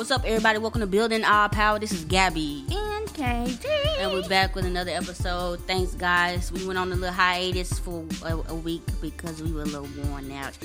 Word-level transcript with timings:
What's 0.00 0.10
up, 0.10 0.24
everybody? 0.24 0.58
Welcome 0.58 0.80
to 0.80 0.86
Building 0.86 1.24
Our 1.24 1.50
Power. 1.50 1.78
This 1.78 1.92
is 1.92 2.06
Gabby. 2.06 2.64
And 2.70 3.06
KT. 3.08 3.66
And 3.98 4.10
we're 4.10 4.26
back 4.30 4.54
with 4.54 4.64
another 4.64 4.92
episode. 4.92 5.60
Thanks, 5.66 5.92
guys. 5.92 6.50
We 6.50 6.66
went 6.66 6.78
on 6.78 6.90
a 6.90 6.94
little 6.94 7.12
hiatus 7.12 7.78
for 7.78 8.06
a, 8.24 8.34
a 8.48 8.54
week 8.54 8.80
because 9.02 9.42
we 9.42 9.52
were 9.52 9.60
a 9.60 9.66
little 9.66 9.86
worn 10.02 10.32
out. 10.32 10.56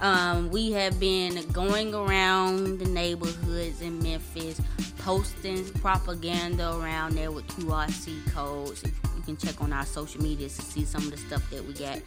Um, 0.00 0.48
we 0.50 0.70
have 0.70 1.00
been 1.00 1.44
going 1.50 1.92
around 1.92 2.78
the 2.78 2.84
neighborhoods 2.84 3.80
in 3.80 4.00
Memphis, 4.00 4.60
posting 4.98 5.68
propaganda 5.80 6.76
around 6.76 7.16
there 7.16 7.32
with 7.32 7.48
QRC 7.48 8.32
codes. 8.32 8.84
You 8.84 9.22
can 9.24 9.36
check 9.36 9.60
on 9.60 9.72
our 9.72 9.86
social 9.86 10.22
medias 10.22 10.54
to 10.54 10.62
see 10.62 10.84
some 10.84 11.02
of 11.02 11.10
the 11.10 11.16
stuff 11.16 11.50
that 11.50 11.66
we 11.66 11.74
got. 11.74 12.00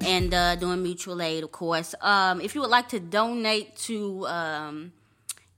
And 0.00 0.34
uh, 0.34 0.56
doing 0.56 0.82
mutual 0.82 1.22
aid, 1.22 1.44
of 1.44 1.52
course. 1.52 1.94
Um, 2.00 2.40
if 2.40 2.56
you 2.56 2.62
would 2.62 2.70
like 2.70 2.88
to 2.88 2.98
donate 2.98 3.76
to, 3.76 4.26
um, 4.26 4.92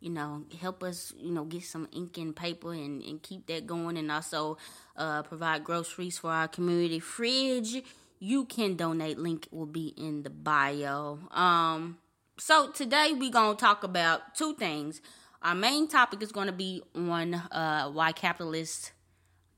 you 0.05 0.11
know, 0.11 0.45
help 0.61 0.83
us, 0.83 1.15
you 1.17 1.33
know, 1.33 1.45
get 1.45 1.65
some 1.65 1.89
ink 1.93 2.19
and 2.19 2.37
paper 2.37 2.73
and, 2.73 3.03
and 3.03 3.23
keep 3.23 3.47
that 3.47 3.67
going, 3.67 3.97
and 3.97 4.13
also 4.13 4.59
uh, 4.97 5.23
provide 5.23 5.65
groceries 5.65 6.19
for 6.19 6.31
our 6.31 6.49
community 6.49 7.01
fridge 7.01 7.83
you 8.25 8.45
can 8.47 8.75
donate. 8.75 9.19
Link 9.19 9.49
will 9.51 9.67
be 9.67 9.89
in 9.99 10.23
the 10.23 10.31
bio. 10.31 11.19
Um, 11.31 11.99
so 12.39 12.71
today 12.71 13.13
we're 13.13 13.31
gonna 13.31 13.57
talk 13.57 13.85
about 13.85 14.35
two 14.35 14.55
things. 14.55 15.01
Our 15.43 15.55
main 15.55 15.89
topic 15.89 16.23
is 16.23 16.33
gonna 16.33 16.53
be 16.53 16.83
on 16.95 17.35
uh, 17.35 17.91
why 17.91 18.13
capitalists 18.13 18.93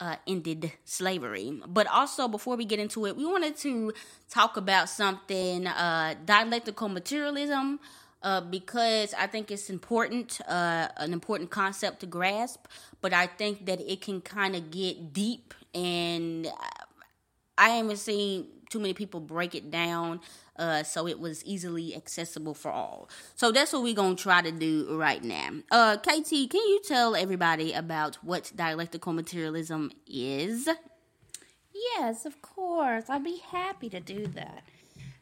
uh, 0.01 0.17
ended 0.27 0.73
slavery. 0.85 1.61
But 1.67 1.87
also, 1.87 2.29
before 2.29 2.57
we 2.57 2.65
get 2.65 2.81
into 2.81 3.07
it, 3.07 3.17
we 3.17 3.25
wanted 3.25 3.57
to 3.59 3.93
talk 4.29 4.57
about 4.57 4.89
something 4.89 5.67
uh, 5.67 6.15
dialectical 6.25 6.89
materialism. 6.89 7.79
Uh, 8.23 8.41
because 8.41 9.15
I 9.15 9.27
think 9.27 9.51
it's 9.51 9.71
important, 9.71 10.41
uh, 10.49 10.89
an 10.97 11.13
important 11.13 11.51
concept 11.51 12.01
to 12.01 12.07
grasp, 12.07 12.67
but 13.01 13.13
I 13.13 13.27
think 13.27 13.67
that 13.67 13.81
it 13.81 14.01
can 14.01 14.21
kind 14.21 14.57
of 14.57 14.71
get 14.71 15.13
deep, 15.13 15.55
and 15.75 16.49
I 17.57 17.69
haven't 17.71 17.99
seen 17.99 18.47
too 18.71 18.81
many 18.81 18.95
people 18.95 19.21
break 19.21 19.55
it 19.55 19.71
down 19.71 20.21
uh, 20.59 20.83
so 20.83 21.07
it 21.07 21.21
was 21.21 21.45
easily 21.45 21.95
accessible 21.95 22.55
for 22.55 22.71
all. 22.71 23.09
So 23.35 23.53
that's 23.53 23.73
what 23.73 23.83
we're 23.83 23.95
going 23.95 24.17
to 24.17 24.23
try 24.23 24.43
to 24.43 24.53
do 24.53 24.97
right 24.99 25.23
now. 25.23 25.51
Uh, 25.71 25.97
KT, 25.99 26.31
can 26.51 26.67
you 26.67 26.81
tell 26.87 27.15
everybody 27.15 27.73
about 27.73 28.17
what 28.17 28.53
dialectical 28.55 29.13
materialism 29.13 29.93
is? 30.07 30.69
Yes, 31.73 32.25
of 32.25 32.41
course. 32.43 33.05
I'd 33.09 33.25
be 33.25 33.43
happy 33.51 33.91
to 33.91 34.01
do 34.01 34.27
that. 34.29 34.63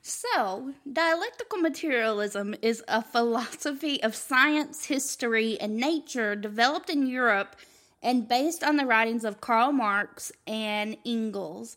So, 0.07 0.75
dialectical 0.93 1.61
materialism 1.61 2.55
is 2.61 2.85
a 2.87 3.01
philosophy 3.01 4.03
of 4.03 4.15
science, 4.15 4.85
history, 4.85 5.59
and 5.59 5.79
nature 5.79 6.37
developed 6.37 6.91
in 6.91 7.07
Europe 7.07 7.57
and 8.03 8.29
based 8.29 8.63
on 8.63 8.77
the 8.77 8.85
writings 8.85 9.25
of 9.25 9.41
Karl 9.41 9.73
Marx 9.73 10.31
and 10.47 10.99
Engels. 11.07 11.77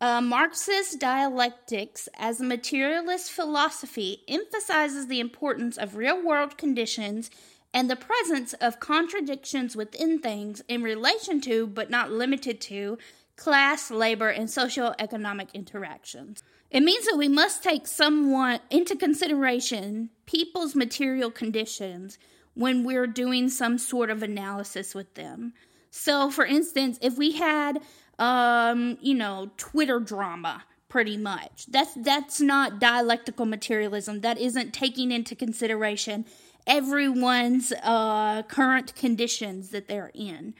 Uh, 0.00 0.20
Marxist 0.20 0.98
dialectics 0.98 2.08
as 2.18 2.40
a 2.40 2.44
materialist 2.44 3.30
philosophy 3.30 4.24
emphasizes 4.26 5.06
the 5.06 5.20
importance 5.20 5.78
of 5.78 5.94
real 5.94 6.20
world 6.20 6.58
conditions 6.58 7.30
and 7.72 7.88
the 7.88 7.94
presence 7.94 8.54
of 8.54 8.80
contradictions 8.80 9.76
within 9.76 10.18
things 10.18 10.62
in 10.66 10.82
relation 10.82 11.40
to, 11.42 11.68
but 11.68 11.90
not 11.90 12.10
limited 12.10 12.60
to, 12.62 12.98
class, 13.36 13.88
labor, 13.88 14.30
and 14.30 14.50
social 14.50 14.96
economic 14.98 15.50
interactions. 15.54 16.42
It 16.70 16.82
means 16.82 17.06
that 17.06 17.16
we 17.16 17.28
must 17.28 17.62
take 17.62 17.86
somewhat 17.86 18.62
into 18.70 18.96
consideration 18.96 20.10
people's 20.26 20.74
material 20.74 21.30
conditions 21.30 22.18
when 22.54 22.84
we're 22.84 23.06
doing 23.06 23.48
some 23.48 23.78
sort 23.78 24.10
of 24.10 24.22
analysis 24.22 24.94
with 24.94 25.14
them. 25.14 25.54
So, 25.90 26.30
for 26.30 26.44
instance, 26.44 26.98
if 27.00 27.16
we 27.16 27.32
had 27.32 27.80
um, 28.18 28.98
you 29.00 29.14
know, 29.14 29.50
Twitter 29.56 30.00
drama 30.00 30.64
pretty 30.88 31.16
much. 31.16 31.66
That's 31.68 31.94
that's 31.94 32.40
not 32.40 32.80
dialectical 32.80 33.46
materialism. 33.46 34.20
That 34.20 34.38
isn't 34.38 34.72
taking 34.72 35.12
into 35.12 35.36
consideration 35.36 36.24
everyone's 36.66 37.72
uh, 37.82 38.42
current 38.42 38.94
conditions 38.94 39.70
that 39.70 39.88
they're 39.88 40.10
in. 40.14 40.54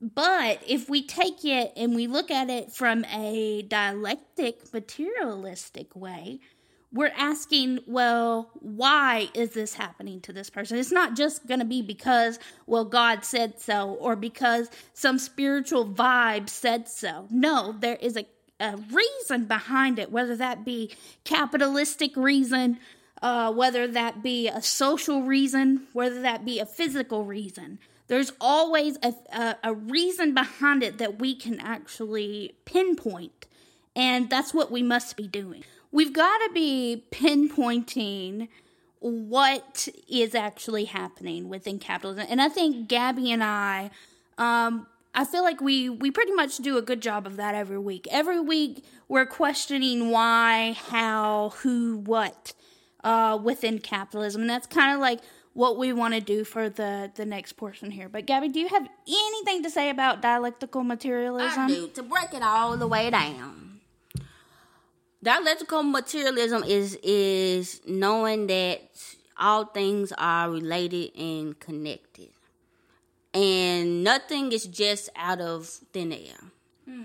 But 0.00 0.62
if 0.66 0.88
we 0.88 1.02
take 1.02 1.44
it 1.44 1.72
and 1.76 1.94
we 1.94 2.06
look 2.06 2.30
at 2.30 2.48
it 2.50 2.72
from 2.72 3.04
a 3.06 3.62
dialectic 3.62 4.72
materialistic 4.72 5.96
way, 5.96 6.40
we're 6.92 7.12
asking, 7.16 7.80
well, 7.86 8.50
why 8.54 9.28
is 9.34 9.50
this 9.50 9.74
happening 9.74 10.20
to 10.22 10.32
this 10.32 10.48
person? 10.48 10.78
It's 10.78 10.92
not 10.92 11.16
just 11.16 11.46
going 11.46 11.60
to 11.60 11.66
be 11.66 11.82
because, 11.82 12.38
well, 12.66 12.84
God 12.84 13.24
said 13.24 13.60
so 13.60 13.90
or 14.00 14.16
because 14.16 14.70
some 14.94 15.18
spiritual 15.18 15.86
vibe 15.86 16.48
said 16.48 16.88
so. 16.88 17.26
No, 17.30 17.74
there 17.78 17.96
is 18.00 18.16
a, 18.16 18.26
a 18.60 18.76
reason 18.76 19.44
behind 19.46 19.98
it, 19.98 20.10
whether 20.10 20.36
that 20.36 20.64
be 20.64 20.94
capitalistic 21.24 22.16
reason, 22.16 22.78
uh, 23.20 23.52
whether 23.52 23.86
that 23.88 24.22
be 24.22 24.48
a 24.48 24.62
social 24.62 25.22
reason, 25.22 25.88
whether 25.92 26.22
that 26.22 26.44
be 26.44 26.58
a 26.58 26.66
physical 26.66 27.24
reason. 27.24 27.80
There's 28.08 28.32
always 28.40 28.98
a, 29.02 29.14
a, 29.32 29.56
a 29.64 29.74
reason 29.74 30.34
behind 30.34 30.82
it 30.82 30.98
that 30.98 31.18
we 31.18 31.34
can 31.34 31.60
actually 31.60 32.54
pinpoint. 32.64 33.46
And 33.94 34.28
that's 34.30 34.52
what 34.52 34.70
we 34.70 34.82
must 34.82 35.16
be 35.16 35.26
doing 35.26 35.64
we've 35.90 36.12
got 36.12 36.38
to 36.38 36.50
be 36.52 37.04
pinpointing 37.10 38.48
what 39.00 39.88
is 40.08 40.34
actually 40.34 40.86
happening 40.86 41.48
within 41.48 41.78
capitalism. 41.78 42.26
And 42.28 42.42
I 42.42 42.48
think 42.48 42.88
Gabby 42.88 43.30
and 43.30 43.44
I, 43.44 43.90
um, 44.36 44.86
I 45.14 45.24
feel 45.24 45.42
like 45.42 45.60
we 45.60 45.88
we 45.88 46.10
pretty 46.10 46.32
much 46.32 46.58
do 46.58 46.76
a 46.76 46.82
good 46.82 47.00
job 47.00 47.26
of 47.26 47.36
that 47.36 47.54
every 47.54 47.78
week. 47.78 48.06
Every 48.10 48.40
week 48.40 48.84
we're 49.08 49.26
questioning 49.26 50.10
why, 50.10 50.76
how, 50.90 51.54
who, 51.58 51.96
what 51.96 52.52
uh, 53.04 53.38
within 53.42 53.78
capitalism, 53.78 54.42
and 54.42 54.50
that's 54.50 54.66
kind 54.66 54.94
of 54.94 55.00
like 55.00 55.20
what 55.58 55.76
we 55.76 55.92
want 55.92 56.14
to 56.14 56.20
do 56.20 56.44
for 56.44 56.68
the 56.70 57.10
the 57.14 57.26
next 57.26 57.52
portion 57.54 57.90
here. 57.90 58.08
But 58.08 58.26
Gabby, 58.26 58.48
do 58.48 58.60
you 58.60 58.68
have 58.68 58.86
anything 59.06 59.62
to 59.64 59.70
say 59.70 59.90
about 59.90 60.22
dialectical 60.22 60.84
materialism? 60.84 61.64
I 61.64 61.68
do. 61.68 61.88
To 61.88 62.02
break 62.02 62.32
it 62.32 62.42
all 62.42 62.76
the 62.76 62.86
way 62.86 63.10
down 63.10 63.68
dialectical 65.22 65.82
materialism 65.82 66.62
is 66.64 66.98
is 67.02 67.80
knowing 67.86 68.46
that 68.46 68.80
all 69.36 69.64
things 69.64 70.12
are 70.16 70.50
related 70.50 71.10
and 71.16 71.58
connected 71.58 72.30
and 73.34 74.04
nothing 74.04 74.52
is 74.52 74.64
just 74.66 75.10
out 75.16 75.40
of 75.40 75.66
thin 75.92 76.12
air 76.12 76.42
hmm. 76.84 77.04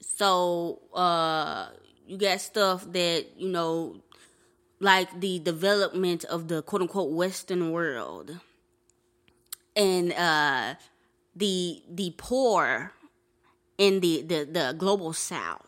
so 0.00 0.80
uh 0.94 1.68
you 2.06 2.18
got 2.18 2.40
stuff 2.40 2.84
that 2.92 3.24
you 3.36 3.48
know 3.48 3.96
like 4.80 5.20
the 5.20 5.38
development 5.38 6.24
of 6.24 6.48
the 6.48 6.62
quote 6.62 6.82
unquote 6.82 7.12
western 7.12 7.70
world 7.70 8.38
and 9.76 10.12
uh 10.14 10.74
the 11.36 11.82
the 11.88 12.14
poor 12.16 12.92
in 13.78 14.00
the 14.00 14.22
the, 14.22 14.44
the 14.50 14.74
global 14.76 15.12
south 15.12 15.66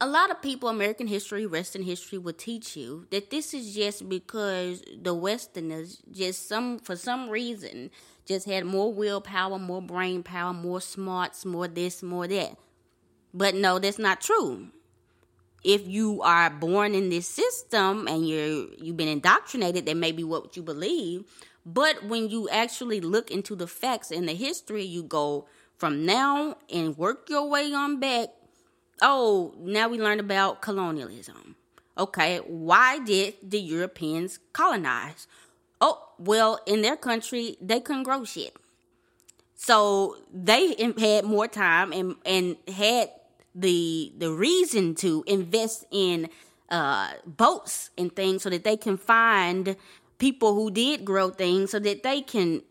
a 0.00 0.06
lot 0.06 0.30
of 0.30 0.40
people, 0.40 0.68
American 0.68 1.08
history, 1.08 1.44
Western 1.44 1.82
history, 1.82 2.18
will 2.18 2.32
teach 2.32 2.76
you 2.76 3.06
that 3.10 3.30
this 3.30 3.52
is 3.52 3.74
just 3.74 4.08
because 4.08 4.82
the 4.96 5.12
Westerners 5.12 6.00
just 6.12 6.48
some 6.48 6.78
for 6.78 6.94
some 6.94 7.28
reason 7.28 7.90
just 8.24 8.46
had 8.46 8.64
more 8.64 8.92
willpower, 8.92 9.58
more 9.58 9.82
brain 9.82 10.22
power, 10.22 10.52
more 10.52 10.80
smarts, 10.80 11.44
more 11.44 11.66
this, 11.66 12.02
more 12.02 12.28
that. 12.28 12.56
But 13.34 13.56
no, 13.56 13.78
that's 13.78 13.98
not 13.98 14.20
true. 14.20 14.68
If 15.64 15.86
you 15.86 16.22
are 16.22 16.50
born 16.50 16.94
in 16.94 17.10
this 17.10 17.26
system 17.26 18.06
and 18.06 18.28
you're 18.28 18.68
you've 18.78 18.96
been 18.96 19.08
indoctrinated, 19.08 19.86
that 19.86 19.96
may 19.96 20.12
be 20.12 20.24
what 20.24 20.56
you 20.56 20.62
believe. 20.62 21.24
But 21.66 22.04
when 22.04 22.30
you 22.30 22.48
actually 22.48 23.00
look 23.00 23.30
into 23.30 23.54
the 23.54 23.66
facts 23.66 24.10
and 24.10 24.28
the 24.28 24.34
history, 24.34 24.84
you 24.84 25.02
go 25.02 25.46
from 25.76 26.06
now 26.06 26.56
and 26.72 26.96
work 26.96 27.28
your 27.28 27.48
way 27.48 27.72
on 27.74 28.00
back 28.00 28.28
oh, 29.02 29.54
now 29.58 29.88
we 29.88 29.98
learn 29.98 30.20
about 30.20 30.62
colonialism. 30.62 31.56
Okay, 31.96 32.38
why 32.46 33.00
did 33.00 33.34
the 33.42 33.60
Europeans 33.60 34.38
colonize? 34.52 35.26
Oh, 35.80 36.10
well, 36.18 36.60
in 36.66 36.82
their 36.82 36.96
country, 36.96 37.56
they 37.60 37.80
couldn't 37.80 38.04
grow 38.04 38.24
shit. 38.24 38.54
So 39.56 40.16
they 40.32 40.74
had 40.98 41.24
more 41.24 41.48
time 41.48 41.92
and, 41.92 42.14
and 42.24 42.56
had 42.68 43.10
the 43.54 44.12
the 44.16 44.30
reason 44.30 44.94
to 44.96 45.24
invest 45.26 45.84
in 45.90 46.28
uh, 46.70 47.10
boats 47.26 47.90
and 47.96 48.14
things 48.14 48.42
so 48.42 48.50
that 48.50 48.64
they 48.64 48.76
can 48.76 48.96
find 48.96 49.76
people 50.18 50.54
who 50.54 50.70
did 50.70 51.04
grow 51.04 51.30
things 51.30 51.70
so 51.70 51.78
that 51.78 52.02
they 52.02 52.20
can 52.20 52.62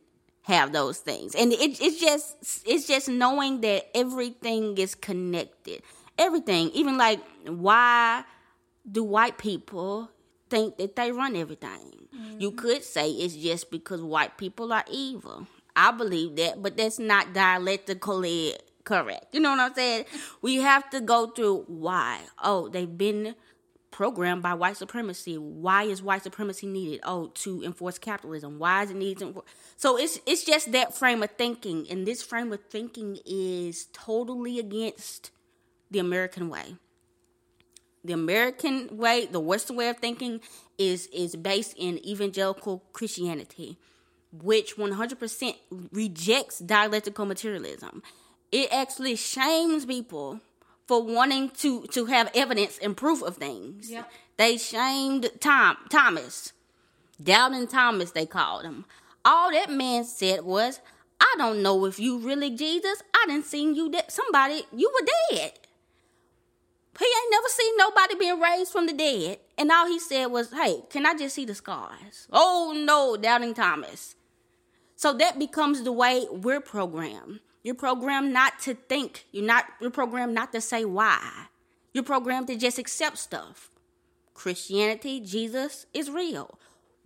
have 0.44 0.72
those 0.72 1.00
things. 1.00 1.36
And 1.36 1.52
it, 1.52 1.82
it's 1.82 2.00
just 2.00 2.64
it's 2.66 2.88
just 2.88 3.10
knowing 3.10 3.62
that 3.62 3.86
everything 3.96 4.78
is 4.78 4.96
connected 4.96 5.82
everything. 6.18 6.70
Even 6.72 6.98
like 6.98 7.20
why 7.46 8.24
do 8.90 9.04
white 9.04 9.38
people 9.38 10.10
think 10.50 10.78
that 10.78 10.96
they 10.96 11.12
run 11.12 11.36
everything. 11.36 12.08
Mm-hmm. 12.16 12.40
You 12.40 12.52
could 12.52 12.84
say 12.84 13.12
it's 13.12 13.36
just 13.36 13.70
because 13.70 14.02
white 14.02 14.38
people 14.38 14.72
are 14.74 14.86
evil. 14.90 15.48
I 15.76 15.92
believe 15.92 16.36
that, 16.38 16.62
but 16.62 16.76
that's 16.78 16.98
not 16.98 17.34
dialectically 17.34 18.56
correct. 18.88 19.34
You 19.34 19.42
know 19.42 19.52
what 19.52 19.60
I'm 19.60 19.74
saying? 19.74 20.06
We 20.42 20.56
have 20.58 20.90
to 20.92 21.02
go 21.02 21.28
through 21.28 21.66
why. 21.68 22.22
Oh, 22.42 22.70
they've 22.70 22.98
been 22.98 23.36
programmed 23.92 24.42
by 24.42 24.54
white 24.54 24.78
supremacy. 24.78 25.38
Why 25.38 25.84
is 25.84 26.02
white 26.02 26.24
supremacy 26.24 26.68
needed? 26.68 27.02
Oh, 27.04 27.28
to 27.44 27.64
enforce 27.64 28.00
capitalism. 28.00 28.60
Why 28.60 28.84
is 28.84 28.92
it 28.92 28.96
needed 28.96 29.20
to? 29.20 29.44
So 29.76 29.98
it's 29.98 30.20
it's 30.26 30.46
just 30.46 30.72
that 30.72 30.96
frame 30.96 31.22
of 31.22 31.32
thinking, 31.32 31.86
and 31.90 32.08
this 32.08 32.24
frame 32.24 32.54
of 32.54 32.62
thinking 32.70 33.20
is 33.26 33.88
totally 33.92 34.58
against 34.58 35.32
the 35.92 36.00
American 36.00 36.48
way. 36.48 36.78
The 38.06 38.14
American 38.14 38.96
way, 38.96 39.26
the 39.26 39.42
Western 39.42 39.76
way 39.76 39.90
of 39.90 39.98
thinking, 39.98 40.40
is 40.78 41.08
is 41.08 41.36
based 41.36 41.74
in 41.78 41.98
evangelical 42.08 42.84
Christianity, 42.94 43.78
which 44.32 44.78
100% 44.78 45.56
rejects 45.92 46.60
dialectical 46.60 47.26
materialism. 47.26 48.02
It 48.52 48.72
actually 48.72 49.16
shames 49.16 49.86
people 49.86 50.40
for 50.88 51.04
wanting 51.04 51.50
to 51.50 51.84
to 51.88 52.06
have 52.06 52.32
evidence 52.34 52.80
and 52.82 52.96
proof 52.96 53.22
of 53.22 53.38
things. 53.38 53.90
Yep. 53.92 54.12
They 54.38 54.58
shamed 54.58 55.30
Tom 55.40 55.78
Thomas. 55.90 56.54
Doubting 57.22 57.68
Thomas 57.68 58.12
they 58.12 58.26
called 58.26 58.64
him. 58.64 58.86
All 59.26 59.52
that 59.52 59.70
man 59.70 60.06
said 60.06 60.44
was, 60.44 60.80
I 61.20 61.36
don't 61.38 61.62
know 61.62 61.86
if 61.86 62.00
you 62.00 62.20
really 62.20 62.52
Jesus. 62.52 63.02
I 63.14 63.26
didn't 63.28 63.46
see 63.46 63.74
you 63.74 63.90
that 63.92 64.12
somebody 64.12 64.64
you 64.74 64.92
were 64.94 65.08
dead. 65.36 65.54
He 67.00 67.06
ain't 67.06 67.32
never 67.32 67.48
seen 67.48 67.78
nobody 67.78 68.16
being 68.16 68.40
raised 68.40 68.72
from 68.72 68.88
the 68.88 68.94
dead. 68.94 69.40
And 69.58 69.72
all 69.72 69.88
he 69.88 70.00
said 70.00 70.28
was, 70.28 70.52
Hey, 70.52 70.84
can 70.90 71.06
I 71.06 71.16
just 71.16 71.36
see 71.36 71.46
the 71.46 71.54
scars? 71.54 72.28
Oh 72.32 72.74
no, 72.76 73.18
doubting 73.18 73.54
Thomas. 73.54 74.16
So 74.96 75.14
that 75.14 75.38
becomes 75.38 75.84
the 75.84 75.92
way 75.92 76.26
we're 76.32 76.62
programmed. 76.62 77.40
You're 77.68 77.76
programmed 77.76 78.32
not 78.32 78.60
to 78.60 78.76
think. 78.76 79.26
You're 79.34 79.44
not 79.44 79.66
you're 79.82 79.92
programmed 79.92 80.34
not 80.34 80.54
to 80.54 80.62
say 80.62 80.86
why. 80.86 81.48
You're 81.94 82.06
programmed 82.06 82.48
to 82.48 82.56
just 82.56 82.80
accept 82.80 83.18
stuff. 83.18 83.70
Christianity, 84.34 85.20
Jesus 85.20 85.86
is 85.94 86.10
real. 86.10 86.58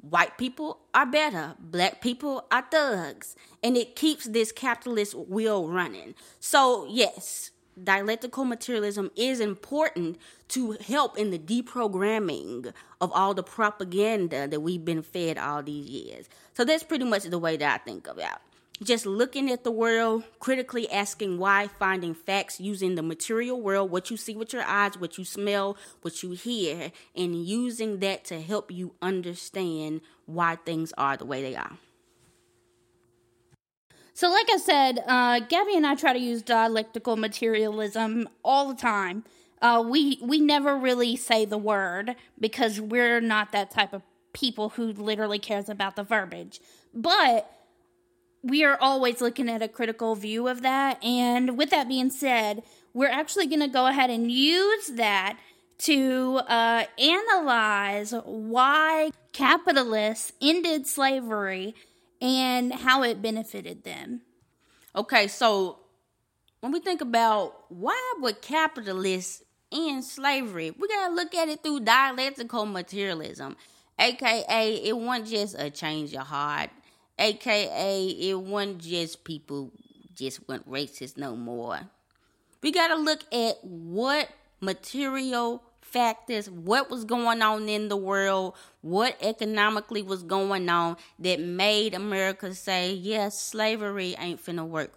White 0.02 0.38
people 0.38 0.82
are 0.94 1.08
better. 1.08 1.56
Black 1.58 2.00
people 2.00 2.46
are 2.52 2.64
thugs. 2.70 3.36
And 3.64 3.76
it 3.76 3.96
keeps 3.96 4.26
this 4.26 4.52
capitalist 4.52 5.16
wheel 5.16 5.68
running. 5.68 6.14
So, 6.40 6.86
yes, 6.88 7.50
dialectical 7.84 8.46
materialism 8.46 9.10
is 9.16 9.40
important 9.40 10.20
to 10.50 10.74
help 10.74 11.18
in 11.18 11.32
the 11.32 11.40
deprogramming 11.40 12.72
of 13.02 13.12
all 13.14 13.34
the 13.34 13.42
propaganda 13.42 14.48
that 14.48 14.60
we've 14.60 14.86
been 14.86 15.02
fed 15.02 15.40
all 15.40 15.64
these 15.64 15.88
years. 15.88 16.30
So 16.54 16.64
that's 16.64 16.84
pretty 16.84 17.06
much 17.06 17.24
the 17.24 17.40
way 17.40 17.58
that 17.58 17.82
I 17.82 17.84
think 17.84 18.08
about 18.08 18.42
just 18.84 19.06
looking 19.06 19.52
at 19.52 19.64
the 19.64 19.72
world, 19.72 20.24
critically 20.40 20.90
asking 20.92 21.38
why, 21.38 21.68
finding 21.80 22.14
facts 22.14 22.60
using 22.60 22.96
the 22.96 23.04
material 23.04 23.62
world, 23.62 23.92
what 23.92 24.10
you 24.10 24.18
see 24.18 24.36
with 24.36 24.54
your 24.54 24.64
eyes, 24.64 24.98
what 24.98 25.18
you 25.18 25.26
smell, 25.26 25.78
what 26.02 26.24
you 26.24 26.32
hear, 26.32 26.92
and 27.16 27.46
using 27.46 28.00
that 28.00 28.26
to 28.26 28.42
help 28.42 28.72
you 28.72 28.94
understand 29.02 30.02
why 30.26 30.56
things 30.56 30.94
are 30.98 31.16
the 31.16 31.26
way 31.26 31.42
they 31.42 31.56
are. 31.56 31.78
So, 34.14 34.30
like 34.30 34.48
I 34.52 34.58
said, 34.58 35.04
uh, 35.08 35.40
Gabby 35.40 35.76
and 35.76 35.88
I 35.88 35.96
try 35.96 36.14
to 36.14 36.20
use 36.20 36.42
dialectical 36.42 37.16
materialism 37.16 38.28
all 38.44 38.68
the 38.68 38.80
time. 38.80 39.24
Uh, 39.62 39.84
we 39.88 40.20
we 40.22 40.40
never 40.40 40.76
really 40.76 41.16
say 41.16 41.46
the 41.46 41.58
word 41.58 42.16
because 42.40 42.82
we're 42.82 43.22
not 43.22 43.52
that 43.52 43.72
type 43.72 43.94
of 43.94 44.02
people 44.34 44.70
who 44.70 44.92
literally 44.94 45.40
cares 45.40 45.70
about 45.70 45.96
the 45.96 46.04
verbiage. 46.04 46.60
But 46.94 47.50
we 48.44 48.64
are 48.64 48.78
always 48.80 49.22
looking 49.22 49.50
at 49.50 49.62
a 49.62 49.68
critical 49.68 50.16
view 50.16 50.48
of 50.48 50.62
that. 50.62 51.04
And 51.04 51.58
with 51.58 51.70
that 51.70 51.88
being 51.88 52.10
said, 52.10 52.64
we're 52.94 53.10
actually 53.10 53.48
going 53.48 53.62
to 53.62 53.68
go 53.68 53.88
ahead 53.88 54.10
and 54.10 54.32
use 54.32 54.88
that 54.88 55.38
to 55.80 56.42
uh, 56.48 56.86
analyze 57.00 58.14
why 58.26 59.12
capitalists 59.34 60.32
ended 60.42 60.86
slavery 60.86 61.74
and 62.22 62.74
how 62.74 63.02
it 63.04 63.22
benefited 63.22 63.84
them. 63.84 64.22
Okay, 64.96 65.28
so 65.28 65.80
when 66.60 66.72
we 66.72 66.80
think 66.80 67.02
about 67.02 67.66
why 67.70 68.14
would 68.20 68.42
capitalists 68.42 69.42
end 69.72 70.04
slavery, 70.04 70.70
we 70.70 70.88
gotta 70.88 71.14
look 71.14 71.34
at 71.34 71.50
it 71.50 71.64
through 71.64 71.80
dialectical 71.80 72.66
materialism, 72.68 73.56
aka 73.98 74.76
it 74.76 74.96
wasn't 74.96 75.28
just 75.30 75.56
a 75.58 75.72
change 75.72 76.14
of 76.14 76.28
heart 76.28 76.70
aka 77.20 78.08
it 78.08 78.40
wasn't 78.40 78.80
just 78.80 79.24
people 79.24 79.72
just 80.16 80.48
went 80.48 80.70
racist 80.70 81.18
no 81.18 81.36
more. 81.36 81.80
We 82.62 82.72
got 82.72 82.90
to 82.90 82.96
look 82.96 83.22
at 83.34 83.64
what 83.64 84.30
material 84.60 85.64
factors, 85.82 86.50
what 86.50 86.90
was 86.90 87.04
going 87.04 87.42
on 87.42 87.68
in 87.68 87.90
the 87.90 87.98
world, 87.98 88.56
what 88.82 89.18
economically 89.22 90.02
was 90.02 90.24
going 90.24 90.70
on 90.70 90.96
that 91.20 91.40
made 91.40 91.94
America 91.94 92.54
say, 92.54 92.94
yes, 92.94 93.42
slavery 93.42 94.16
ain't 94.18 94.44
finna 94.44 94.66
work 94.66 94.94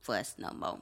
for 0.00 0.14
us 0.14 0.34
no 0.38 0.50
more. 0.50 0.78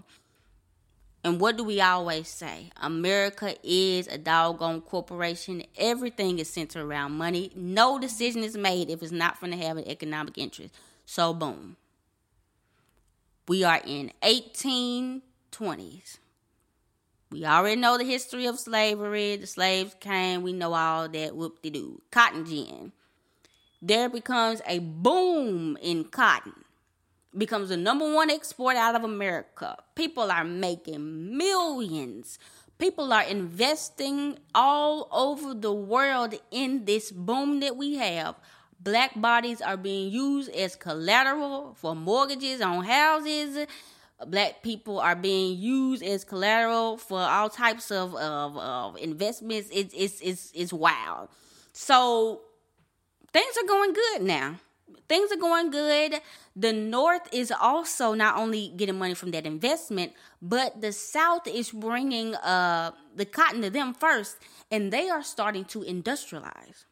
And 1.25 1.41
what 1.41 1.57
do 1.57 1.65
we 1.65 1.81
always 1.81 2.29
say? 2.29 2.71
America 2.77 3.57
is 3.63 4.07
a 4.09 4.19
doggone 4.19 4.83
corporation. 4.83 5.63
Everything 5.79 6.39
is 6.39 6.51
centered 6.51 6.83
around 6.83 7.13
money. 7.13 7.51
No 7.57 7.99
decision 7.99 8.45
is 8.45 8.59
made 8.59 8.91
if 8.91 9.03
it's 9.03 9.11
not 9.11 9.41
going 9.41 9.53
to 9.53 9.67
have 9.67 9.79
an 9.79 9.89
economic 9.89 10.37
interest. 10.37 10.75
So, 11.07 11.33
boom. 11.33 11.77
We 13.49 13.65
are 13.65 13.81
in 13.87 14.13
1820s. 14.23 16.19
We 17.31 17.47
already 17.47 17.81
know 17.81 17.97
the 17.97 18.05
history 18.05 18.45
of 18.45 18.61
slavery. 18.61 19.37
The 19.37 19.47
slaves 19.47 19.97
came. 20.01 20.43
We 20.43 20.53
know 20.53 20.75
all 20.75 21.09
that. 21.09 21.35
Whoop 21.35 21.63
de 21.63 21.71
doo. 21.71 22.03
Cotton 22.11 22.45
gin. 22.45 22.93
There 23.81 24.11
becomes 24.11 24.61
a 24.67 24.79
boom 24.79 25.79
in 25.81 26.05
cotton 26.05 26.64
becomes 27.37 27.69
the 27.69 27.77
number 27.77 28.11
one 28.13 28.31
export 28.31 28.77
out 28.77 28.95
of 28.95 29.05
America. 29.05 29.77
People 29.95 30.31
are 30.31 30.45
making 30.45 31.37
millions. 31.37 32.39
People 32.79 33.13
are 33.13 33.23
investing 33.23 34.39
all 34.55 35.09
over 35.13 35.55
the 35.55 35.73
world 35.73 36.35
in 36.51 36.85
this 36.85 37.11
boom 37.11 37.61
that 37.61 37.77
we 37.77 37.97
have. 37.97 38.35
Black 38.81 39.19
bodies 39.21 39.61
are 39.61 39.77
being 39.77 40.13
used 40.13 40.51
as 40.51 40.77
collateral 40.77 41.75
for 41.75 41.95
mortgages 41.95 42.61
on 42.61 42.85
houses. 42.85 43.67
Black 44.27 44.63
people 44.63 45.01
are 45.01 45.17
being 45.17 45.59
used 45.59 46.03
as 46.03 46.25
collateral 46.25 46.97
for 46.99 47.21
all 47.21 47.49
types 47.49 47.91
of, 47.91 48.15
of, 48.15 48.57
of 48.57 48.97
investments. 48.99 49.71
It's, 49.73 49.95
it's, 49.97 50.21
it's, 50.21 50.53
it's 50.55 50.73
wild. 50.73 51.29
So 51.73 52.43
things 53.33 53.57
are 53.57 53.67
going 53.67 53.93
good 53.93 54.23
now 54.23 54.57
things 55.09 55.33
are 55.33 55.37
going 55.37 55.71
good. 55.71 56.21
The 56.57 56.73
North 56.73 57.29
is 57.33 57.53
also 57.53 58.15
not 58.15 58.37
only 58.37 58.73
getting 58.77 58.99
money 58.99 59.15
from 59.15 59.31
that 59.33 59.47
investment, 59.47 60.13
but 60.41 60.81
the 60.81 60.93
South 60.93 61.47
is 61.47 61.71
bringing 61.71 62.35
uh, 62.37 62.93
the 63.15 63.25
cotton 63.25 63.63
to 63.63 63.71
them 63.71 63.95
first, 63.95 64.37
and 64.71 64.93
they 64.93 65.09
are 65.09 65.23
starting 65.23 65.65
to 65.67 65.81
industrialize. 65.81 66.85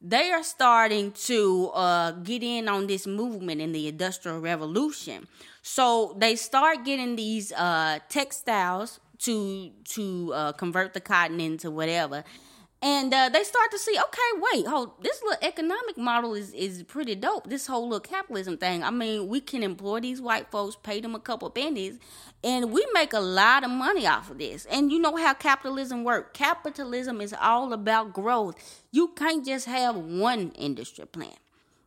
They 0.00 0.30
are 0.30 0.44
starting 0.44 1.10
to 1.26 1.70
uh, 1.74 2.12
get 2.12 2.42
in 2.42 2.68
on 2.68 2.86
this 2.86 3.06
movement 3.06 3.60
in 3.60 3.72
the 3.72 3.88
Industrial 3.88 4.38
Revolution. 4.38 5.26
So 5.62 6.14
they 6.16 6.36
start 6.36 6.84
getting 6.84 7.16
these 7.16 7.52
uh, 7.52 7.98
textiles 8.08 9.00
to 9.18 9.70
to 9.94 10.32
uh, 10.32 10.52
convert 10.52 10.94
the 10.94 11.00
cotton 11.00 11.40
into 11.40 11.70
whatever 11.72 12.22
and 12.82 13.12
uh, 13.12 13.28
they 13.30 13.42
start 13.44 13.70
to 13.72 13.78
see, 13.78 13.98
okay, 13.98 14.40
wait, 14.52 14.66
hold, 14.66 15.02
this 15.02 15.20
little 15.22 15.38
economic 15.42 15.98
model 15.98 16.34
is 16.34 16.52
is 16.52 16.82
pretty 16.84 17.16
dope. 17.16 17.48
This 17.48 17.66
whole 17.66 17.88
little 17.88 18.00
capitalism 18.00 18.56
thing. 18.58 18.84
I 18.84 18.90
mean, 18.90 19.28
we 19.28 19.40
can 19.40 19.62
employ 19.64 20.00
these 20.00 20.20
white 20.20 20.50
folks, 20.50 20.76
pay 20.76 21.00
them 21.00 21.14
a 21.14 21.20
couple 21.20 21.50
pennies, 21.50 21.98
and 22.44 22.72
we 22.72 22.86
make 22.94 23.12
a 23.12 23.20
lot 23.20 23.64
of 23.64 23.70
money 23.70 24.06
off 24.06 24.30
of 24.30 24.38
this. 24.38 24.64
And 24.66 24.92
you 24.92 25.00
know 25.00 25.16
how 25.16 25.34
capitalism 25.34 26.04
works. 26.04 26.30
Capitalism 26.38 27.20
is 27.20 27.34
all 27.40 27.72
about 27.72 28.12
growth. 28.12 28.56
You 28.92 29.08
can't 29.08 29.44
just 29.44 29.66
have 29.66 29.96
one 29.96 30.50
industry 30.52 31.06
plan 31.06 31.34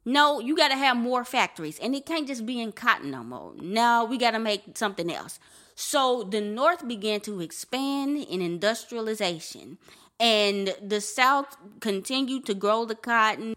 No, 0.05 0.39
you 0.39 0.55
got 0.57 0.69
to 0.69 0.75
have 0.77 0.97
more 0.97 1.23
factories, 1.23 1.79
and 1.79 1.95
it 1.95 2.05
can't 2.05 2.27
just 2.27 2.45
be 2.45 2.59
in 2.59 2.71
cotton 2.73 3.11
no 3.11 3.23
more. 3.23 3.53
No, 3.61 4.05
we 4.09 4.17
got 4.17 4.31
to 4.31 4.39
make 4.39 4.63
something 4.75 5.11
else. 5.11 5.39
So 5.75 6.23
the 6.23 6.41
North 6.41 6.87
began 6.87 7.21
to 7.21 7.39
expand 7.41 8.17
in 8.17 8.41
industrialization 8.41 9.77
and 10.21 10.75
the 10.81 11.01
South 11.01 11.57
continued 11.79 12.45
to 12.45 12.53
grow 12.53 12.85
the 12.85 12.95
cotton. 12.95 13.55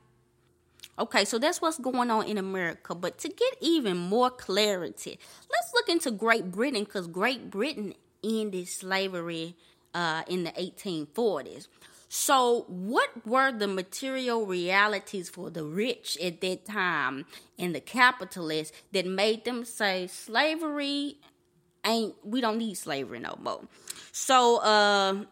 Okay, 0.98 1.26
so 1.26 1.38
that's 1.38 1.60
what's 1.60 1.78
going 1.78 2.10
on 2.10 2.26
in 2.26 2.38
America. 2.38 2.94
But 2.94 3.18
to 3.18 3.28
get 3.28 3.56
even 3.60 3.98
more 3.98 4.30
clarity, 4.30 5.18
let's 5.50 5.74
look 5.74 5.88
into 5.90 6.10
Great 6.10 6.50
Britain 6.50 6.84
because 6.84 7.06
Great 7.06 7.50
Britain 7.50 7.94
ended 8.24 8.68
slavery 8.68 9.56
uh, 9.92 10.22
in 10.26 10.44
the 10.44 10.52
1840s. 10.52 11.68
So, 12.08 12.64
what 12.68 13.26
were 13.26 13.50
the 13.50 13.66
material 13.66 14.46
realities 14.46 15.28
for 15.28 15.50
the 15.50 15.64
rich 15.64 16.16
at 16.22 16.40
that 16.42 16.64
time 16.64 17.26
and 17.58 17.74
the 17.74 17.80
capitalists 17.80 18.74
that 18.92 19.04
made 19.04 19.44
them 19.44 19.64
say 19.64 20.06
slavery 20.06 21.16
ain't, 21.84 22.14
we 22.24 22.40
don't 22.40 22.58
need 22.58 22.76
slavery 22.76 23.18
no 23.18 23.36
more? 23.42 23.62
So, 24.12 24.58
uh, 24.58 25.24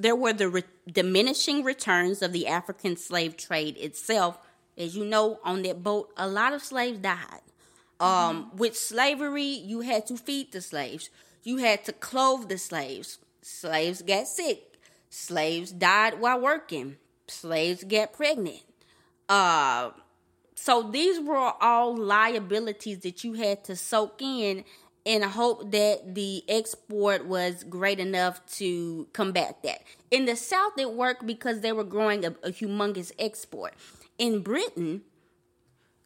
there 0.00 0.16
were 0.16 0.32
the 0.32 0.48
re- 0.48 0.62
diminishing 0.90 1.64
returns 1.64 2.22
of 2.22 2.32
the 2.32 2.46
African 2.46 2.96
slave 2.96 3.36
trade 3.36 3.76
itself. 3.76 4.38
As 4.76 4.96
you 4.96 5.04
know, 5.04 5.40
on 5.44 5.62
that 5.62 5.82
boat, 5.82 6.10
a 6.16 6.28
lot 6.28 6.52
of 6.52 6.62
slaves 6.62 6.98
died. 6.98 7.42
Um, 8.00 8.08
mm-hmm. 8.08 8.56
With 8.56 8.76
slavery, 8.76 9.42
you 9.42 9.80
had 9.80 10.06
to 10.06 10.16
feed 10.16 10.52
the 10.52 10.60
slaves, 10.60 11.10
you 11.42 11.56
had 11.56 11.84
to 11.84 11.92
clothe 11.92 12.48
the 12.48 12.58
slaves. 12.58 13.18
Slaves 13.42 14.02
got 14.02 14.26
sick 14.28 14.68
Slaves 15.10 15.72
died 15.72 16.20
while 16.20 16.40
working. 16.40 16.96
Slaves 17.26 17.84
get 17.84 18.12
pregnant. 18.12 18.62
Uh, 19.28 19.90
so 20.54 20.82
these 20.82 21.20
were 21.20 21.52
all 21.60 21.96
liabilities 21.96 23.00
that 23.00 23.24
you 23.24 23.34
had 23.34 23.64
to 23.64 23.76
soak 23.76 24.20
in 24.20 24.64
in 25.08 25.22
hope 25.22 25.70
that 25.72 26.14
the 26.14 26.44
export 26.50 27.24
was 27.24 27.64
great 27.64 27.98
enough 27.98 28.44
to 28.44 29.08
combat 29.14 29.56
that. 29.62 29.82
In 30.10 30.26
the 30.26 30.36
South, 30.36 30.72
it 30.76 30.92
worked 30.92 31.26
because 31.26 31.60
they 31.60 31.72
were 31.72 31.82
growing 31.82 32.26
a, 32.26 32.34
a 32.42 32.50
humongous 32.50 33.10
export. 33.18 33.72
In 34.18 34.42
Britain, 34.42 35.00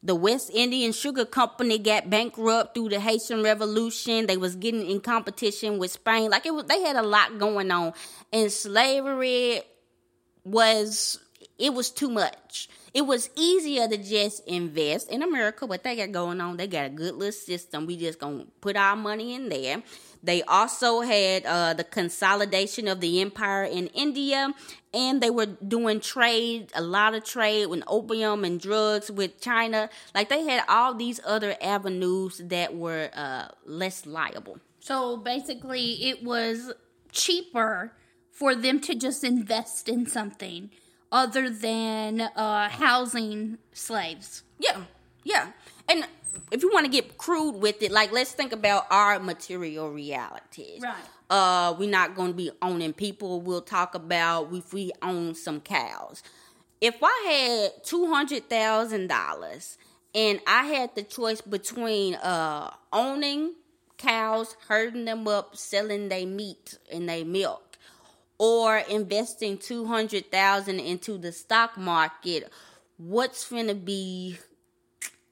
the 0.01 0.15
West 0.15 0.51
Indian 0.53 0.93
Sugar 0.93 1.25
Company 1.25 1.77
got 1.79 2.09
bankrupt 2.09 2.75
through 2.75 2.89
the 2.89 3.01
Haitian 3.01 3.43
Revolution. 3.43 4.25
They 4.25 4.37
was 4.37 4.55
getting 4.55 4.89
in 4.89 5.01
competition 5.01 5.79
with 5.79 5.91
Spain. 5.91 6.29
Like 6.29 6.45
it 6.45 6.53
was, 6.53 6.63
they 6.65 6.81
had 6.81 6.95
a 6.95 7.03
lot 7.03 7.37
going 7.37 7.71
on, 7.71 7.91
and 8.31 8.49
slavery 8.49 9.63
was 10.45 11.19
it 11.63 11.73
was 11.73 11.89
too 11.89 12.09
much. 12.09 12.67
It 12.93 13.03
was 13.03 13.29
easier 13.37 13.87
to 13.87 13.95
just 13.95 14.45
invest 14.45 15.09
in 15.09 15.23
America. 15.23 15.65
What 15.65 15.81
they 15.85 15.95
got 15.95 16.11
going 16.11 16.41
on, 16.41 16.57
they 16.57 16.67
got 16.67 16.87
a 16.87 16.89
good 16.89 17.15
little 17.15 17.31
system. 17.31 17.85
We 17.85 17.95
just 17.95 18.19
gonna 18.19 18.47
put 18.59 18.75
our 18.75 18.97
money 18.97 19.33
in 19.33 19.47
there. 19.47 19.81
They 20.21 20.43
also 20.43 20.99
had 20.99 21.45
uh, 21.45 21.73
the 21.73 21.85
consolidation 21.85 22.89
of 22.89 22.99
the 22.99 23.21
empire 23.21 23.63
in 23.63 23.87
India, 23.87 24.53
and 24.93 25.21
they 25.23 25.29
were 25.29 25.45
doing 25.45 26.01
trade, 26.01 26.69
a 26.75 26.81
lot 26.81 27.15
of 27.15 27.23
trade 27.23 27.67
with 27.67 27.83
opium 27.87 28.43
and 28.43 28.59
drugs 28.59 29.09
with 29.09 29.39
China. 29.39 29.89
Like 30.13 30.27
they 30.27 30.43
had 30.43 30.65
all 30.67 30.93
these 30.93 31.21
other 31.25 31.55
avenues 31.61 32.41
that 32.43 32.75
were 32.75 33.09
uh, 33.13 33.47
less 33.65 34.05
liable. 34.05 34.59
So 34.81 35.15
basically, 35.15 36.09
it 36.09 36.25
was 36.25 36.73
cheaper 37.13 37.93
for 38.31 38.53
them 38.53 38.81
to 38.81 38.95
just 38.95 39.23
invest 39.23 39.87
in 39.87 40.07
something 40.07 40.71
other 41.13 41.49
than 41.49 42.19
uh, 42.19 42.67
housing 42.67 43.59
slaves. 43.71 44.43
Yeah, 44.57 44.81
yeah. 45.23 45.51
And 45.87 46.05
if 46.51 46.63
you 46.63 46.71
want 46.73 46.85
to 46.85 46.91
get 46.91 47.17
crude 47.17 47.55
with 47.55 47.81
it, 47.81 47.91
like 47.91 48.11
let's 48.11 48.31
think 48.33 48.51
about 48.51 48.87
our 48.89 49.19
material 49.19 49.91
realities. 49.91 50.81
Right. 50.81 50.95
Uh, 51.29 51.73
we're 51.77 51.89
not 51.89 52.15
going 52.15 52.31
to 52.31 52.37
be 52.37 52.51
owning 52.61 52.93
people. 52.93 53.41
We'll 53.41 53.61
talk 53.61 53.95
about 53.95 54.51
if 54.51 54.73
we 54.73 54.91
own 55.01 55.35
some 55.35 55.61
cows. 55.61 56.21
If 56.81 56.97
I 57.01 57.71
had 57.71 57.83
two 57.83 58.07
hundred 58.07 58.49
thousand 58.49 59.07
dollars 59.07 59.77
and 60.13 60.41
I 60.45 60.65
had 60.65 60.95
the 60.95 61.03
choice 61.03 61.41
between 61.41 62.15
uh, 62.15 62.73
owning 62.91 63.53
cows, 63.97 64.57
herding 64.67 65.05
them 65.05 65.27
up, 65.27 65.55
selling 65.55 66.09
their 66.09 66.25
meat 66.27 66.77
and 66.91 67.07
their 67.07 67.23
milk, 67.23 67.62
or 68.43 68.79
investing 68.89 69.57
two 69.57 69.85
hundred 69.85 70.29
thousand 70.29 70.81
into 70.81 71.17
the 71.17 71.31
stock 71.31 71.77
market, 71.77 72.51
what's 72.97 73.49
gonna 73.49 73.73
be 73.73 74.37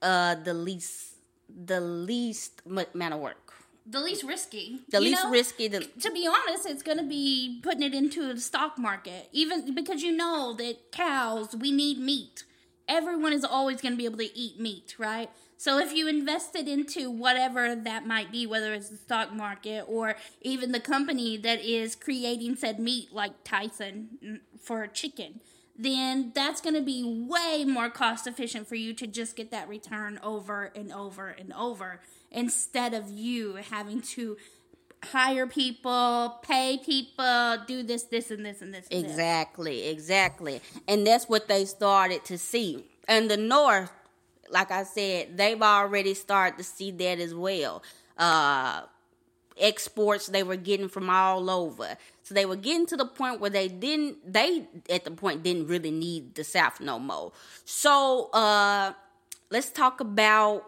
uh, 0.01 0.35
the 0.35 0.53
least 0.53 1.15
the 1.49 1.81
least 1.81 2.61
amount 2.65 3.13
of 3.13 3.19
work. 3.19 3.53
The 3.85 3.99
least 3.99 4.23
risky. 4.23 4.79
The 4.89 5.01
least 5.01 5.23
know? 5.25 5.31
risky. 5.31 5.67
The, 5.67 5.81
to 5.81 6.11
be 6.11 6.25
honest, 6.25 6.65
it's 6.69 6.83
going 6.83 6.99
to 6.99 7.03
be 7.03 7.59
putting 7.61 7.81
it 7.81 7.93
into 7.93 8.31
the 8.31 8.39
stock 8.39 8.77
market, 8.77 9.27
even 9.33 9.73
because 9.75 10.01
you 10.03 10.15
know 10.15 10.53
that 10.53 10.91
cows, 10.91 11.55
we 11.55 11.71
need 11.71 11.97
meat. 11.97 12.45
Everyone 12.87 13.33
is 13.33 13.43
always 13.43 13.81
going 13.81 13.93
to 13.93 13.97
be 13.97 14.05
able 14.05 14.19
to 14.19 14.37
eat 14.37 14.59
meat, 14.59 14.95
right? 14.97 15.29
So 15.61 15.77
if 15.77 15.93
you 15.93 16.07
invested 16.07 16.67
into 16.67 17.11
whatever 17.11 17.75
that 17.75 18.07
might 18.07 18.31
be, 18.31 18.47
whether 18.47 18.73
it's 18.73 18.89
the 18.89 18.97
stock 18.97 19.31
market 19.31 19.85
or 19.87 20.15
even 20.41 20.71
the 20.71 20.79
company 20.79 21.37
that 21.37 21.63
is 21.63 21.95
creating 21.95 22.55
said 22.55 22.79
meat, 22.79 23.13
like 23.13 23.43
Tyson 23.43 24.09
mm, 24.25 24.39
for 24.59 24.87
chicken, 24.87 25.39
then 25.77 26.31
that's 26.33 26.61
going 26.61 26.73
to 26.73 26.81
be 26.81 27.03
way 27.03 27.63
more 27.63 27.91
cost 27.91 28.25
efficient 28.25 28.67
for 28.67 28.73
you 28.73 28.95
to 28.95 29.05
just 29.05 29.35
get 29.35 29.51
that 29.51 29.69
return 29.69 30.19
over 30.23 30.71
and 30.75 30.91
over 30.91 31.27
and 31.27 31.53
over 31.53 32.01
instead 32.31 32.95
of 32.95 33.11
you 33.11 33.59
having 33.69 34.01
to 34.01 34.37
hire 35.11 35.45
people, 35.45 36.39
pay 36.41 36.79
people, 36.83 37.57
do 37.67 37.83
this, 37.83 38.01
this, 38.05 38.31
and 38.31 38.43
this, 38.43 38.63
and 38.63 38.73
this. 38.73 38.87
And 38.89 39.05
exactly, 39.05 39.81
this. 39.81 39.91
exactly. 39.91 40.59
And 40.87 41.05
that's 41.05 41.29
what 41.29 41.47
they 41.47 41.65
started 41.65 42.25
to 42.25 42.39
see. 42.39 42.83
And 43.07 43.29
the 43.29 43.37
North, 43.37 43.91
like 44.51 44.71
I 44.71 44.83
said, 44.83 45.37
they've 45.37 45.61
already 45.61 46.13
started 46.13 46.57
to 46.57 46.63
see 46.63 46.91
that 46.91 47.19
as 47.19 47.33
well. 47.33 47.83
Uh, 48.17 48.81
exports 49.59 50.27
they 50.27 50.43
were 50.43 50.55
getting 50.55 50.87
from 50.87 51.09
all 51.09 51.49
over. 51.49 51.97
So 52.23 52.33
they 52.33 52.45
were 52.45 52.55
getting 52.55 52.85
to 52.87 52.97
the 52.97 53.05
point 53.05 53.39
where 53.41 53.49
they 53.49 53.67
didn't 53.67 54.31
they 54.31 54.67
at 54.89 55.03
the 55.03 55.11
point 55.11 55.43
didn't 55.43 55.67
really 55.67 55.91
need 55.91 56.35
the 56.35 56.43
South 56.43 56.79
no 56.79 56.99
more. 56.99 57.31
So 57.65 58.29
uh 58.33 58.93
let's 59.49 59.69
talk 59.69 59.99
about 59.99 60.63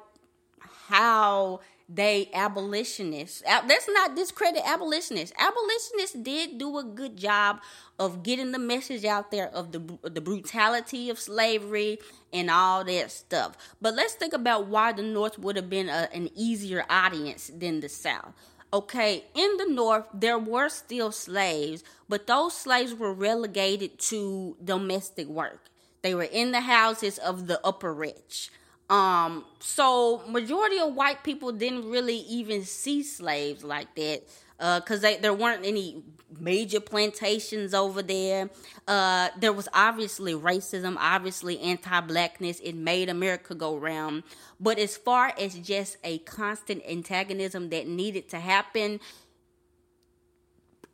how 0.88 1.62
they 1.94 2.30
abolitionists. 2.34 3.44
Let's 3.46 3.88
not 3.90 4.16
discredit 4.16 4.64
abolitionists. 4.66 5.36
Abolitionists 5.38 6.14
did 6.14 6.58
do 6.58 6.78
a 6.78 6.84
good 6.84 7.18
job 7.18 7.62
of 8.00 8.24
getting 8.24 8.52
the 8.52 8.60
message 8.60 9.06
out 9.06 9.30
there 9.30 9.50
of 9.50 9.72
the 9.72 9.82
the 10.10 10.22
brutality 10.22 11.10
of 11.10 11.20
slavery 11.20 12.00
and 12.32 12.50
all 12.50 12.84
that 12.84 13.12
stuff. 13.12 13.58
But 13.82 13.94
let's 13.94 14.14
think 14.14 14.34
about 14.34 14.68
why 14.68 14.92
the 14.94 15.04
North 15.04 15.38
would 15.38 15.56
have 15.56 15.70
been 15.70 15.90
a, 15.90 16.10
an 16.14 16.30
easier 16.36 16.86
audience 16.90 17.52
than 17.56 17.82
the 17.82 17.90
South. 17.90 18.34
Okay, 18.74 19.26
in 19.36 19.58
the 19.58 19.68
North, 19.70 20.06
there 20.12 20.40
were 20.40 20.68
still 20.68 21.12
slaves, 21.12 21.84
but 22.10 22.26
those 22.26 22.56
slaves 22.56 22.96
were 22.96 23.14
relegated 23.14 24.00
to 24.00 24.58
domestic 24.64 25.28
work. 25.28 25.70
They 26.02 26.16
were 26.16 26.24
in 26.24 26.52
the 26.52 26.62
houses 26.62 27.20
of 27.20 27.46
the 27.46 27.62
upper 27.64 27.94
rich. 27.94 28.50
Um, 28.90 29.46
so 29.60 30.22
majority 30.28 30.78
of 30.80 30.94
white 30.94 31.24
people 31.24 31.52
didn't 31.52 31.90
really 31.90 32.18
even 32.18 32.64
see 32.64 33.02
slaves 33.04 33.64
like 33.64 33.96
that 33.96 34.24
Uh, 34.60 34.80
because 34.80 35.04
uh, 35.04 35.18
there 35.20 35.34
weren't 35.34 35.66
any 35.66 36.04
major 36.40 36.80
plantations 36.80 37.74
over 37.74 38.02
there. 38.02 38.50
Uh, 38.88 39.28
there 39.40 39.52
was 39.52 39.68
obviously 39.74 40.34
racism, 40.34 40.96
obviously 41.00 41.60
anti-blackness. 41.60 42.60
It 42.62 42.76
made 42.76 43.10
America 43.10 43.56
go 43.56 43.76
round. 43.76 44.24
But 44.60 44.80
as 44.80 44.96
far 44.96 45.34
as 45.38 45.56
just 45.56 45.98
a 46.04 46.20
constant 46.20 46.82
antagonism 46.88 47.70
that 47.70 47.88
needed 47.88 48.30
to 48.30 48.40
happen, 48.40 49.00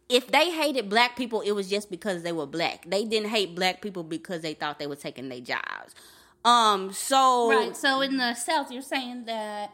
if 0.07 0.27
they 0.27 0.49
hated 0.49 0.89
black 0.89 1.15
people, 1.15 1.41
it 1.41 1.51
was 1.51 1.69
just 1.69 1.91
because 1.91 2.23
they 2.23 2.31
were 2.31 2.47
black. 2.47 2.89
They 2.89 3.03
didn't 3.05 3.29
hate 3.29 3.53
black 3.53 3.81
people 3.81 4.03
because 4.03 4.41
they 4.41 4.55
thought 4.55 4.79
they 4.79 4.87
were 4.87 4.95
taking 4.95 5.29
their 5.29 5.41
jobs. 5.41 5.93
Um, 6.45 6.93
so 6.93 7.49
right. 7.49 7.75
So 7.75 8.01
in 8.01 8.17
the 8.17 8.33
South, 8.33 8.71
you're 8.71 8.81
saying 8.81 9.25
that 9.25 9.71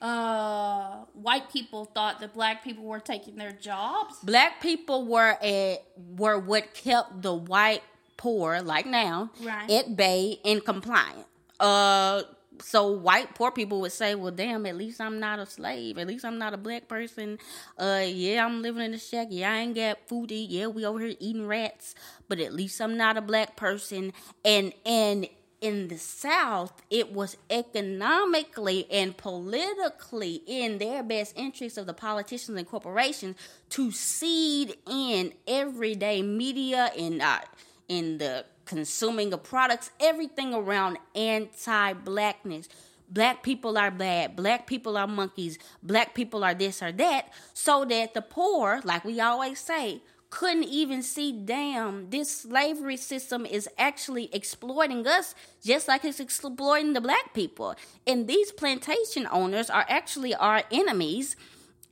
uh, 0.00 1.04
white 1.14 1.50
people 1.52 1.84
thought 1.86 2.20
that 2.20 2.34
black 2.34 2.62
people 2.62 2.84
were 2.84 3.00
taking 3.00 3.36
their 3.36 3.52
jobs. 3.52 4.16
Black 4.22 4.60
people 4.60 5.06
were 5.06 5.36
at 5.42 5.84
were 6.16 6.38
what 6.38 6.74
kept 6.74 7.22
the 7.22 7.34
white 7.34 7.82
poor, 8.16 8.60
like 8.62 8.86
now, 8.86 9.30
right. 9.42 9.70
at 9.70 9.96
bay 9.96 10.38
and 10.44 10.64
compliant. 10.64 11.26
Uh, 11.58 12.22
so 12.60 12.88
white 12.90 13.34
poor 13.34 13.50
people 13.50 13.80
would 13.80 13.92
say, 13.92 14.14
"Well, 14.14 14.32
damn, 14.32 14.66
at 14.66 14.76
least 14.76 15.00
I'm 15.00 15.20
not 15.20 15.38
a 15.38 15.46
slave. 15.46 15.98
At 15.98 16.06
least 16.06 16.24
I'm 16.24 16.38
not 16.38 16.54
a 16.54 16.56
black 16.56 16.88
person. 16.88 17.38
Uh, 17.78 18.04
yeah, 18.06 18.44
I'm 18.44 18.62
living 18.62 18.82
in 18.82 18.94
a 18.94 18.98
shack. 18.98 19.28
Yeah, 19.30 19.52
I 19.52 19.58
ain't 19.58 19.74
got 19.74 19.98
food 20.06 20.28
to 20.30 20.34
eat. 20.34 20.50
Yeah, 20.50 20.66
we 20.66 20.84
over 20.84 20.98
here 20.98 21.14
eating 21.20 21.46
rats, 21.46 21.94
but 22.28 22.40
at 22.40 22.52
least 22.52 22.80
I'm 22.80 22.96
not 22.96 23.16
a 23.16 23.22
black 23.22 23.56
person." 23.56 24.12
And 24.44 24.72
and 24.84 25.28
in 25.60 25.88
the 25.88 25.98
South, 25.98 26.72
it 26.90 27.12
was 27.12 27.36
economically 27.50 28.86
and 28.90 29.16
politically 29.16 30.42
in 30.46 30.78
their 30.78 31.02
best 31.02 31.36
interest 31.36 31.78
of 31.78 31.86
the 31.86 31.94
politicians 31.94 32.56
and 32.58 32.68
corporations 32.68 33.36
to 33.70 33.90
seed 33.90 34.76
in 34.88 35.32
everyday 35.46 36.22
media 36.22 36.90
and 36.96 37.20
uh, 37.20 37.40
in 37.88 38.18
the 38.18 38.44
consuming 38.64 39.32
of 39.32 39.42
products, 39.42 39.90
everything 39.98 40.54
around 40.54 40.98
anti-blackness. 41.14 42.68
Black 43.10 43.42
people 43.42 43.78
are 43.78 43.90
bad. 43.90 44.36
Black 44.36 44.66
people 44.66 44.98
are 44.98 45.06
monkeys. 45.06 45.58
Black 45.82 46.14
people 46.14 46.44
are 46.44 46.54
this 46.54 46.82
or 46.82 46.92
that. 46.92 47.32
So 47.54 47.86
that 47.86 48.12
the 48.12 48.20
poor, 48.20 48.80
like 48.84 49.04
we 49.04 49.18
always 49.18 49.58
say, 49.58 50.02
couldn't 50.30 50.64
even 50.64 51.02
see 51.02 51.32
damn 51.32 52.10
this 52.10 52.42
slavery 52.42 52.96
system 52.96 53.46
is 53.46 53.68
actually 53.78 54.28
exploiting 54.34 55.06
us 55.06 55.34
just 55.64 55.88
like 55.88 56.04
it's 56.04 56.20
exploiting 56.20 56.92
the 56.92 57.00
black 57.00 57.32
people. 57.32 57.74
And 58.06 58.28
these 58.28 58.52
plantation 58.52 59.26
owners 59.30 59.70
are 59.70 59.86
actually 59.88 60.34
our 60.34 60.62
enemies 60.70 61.34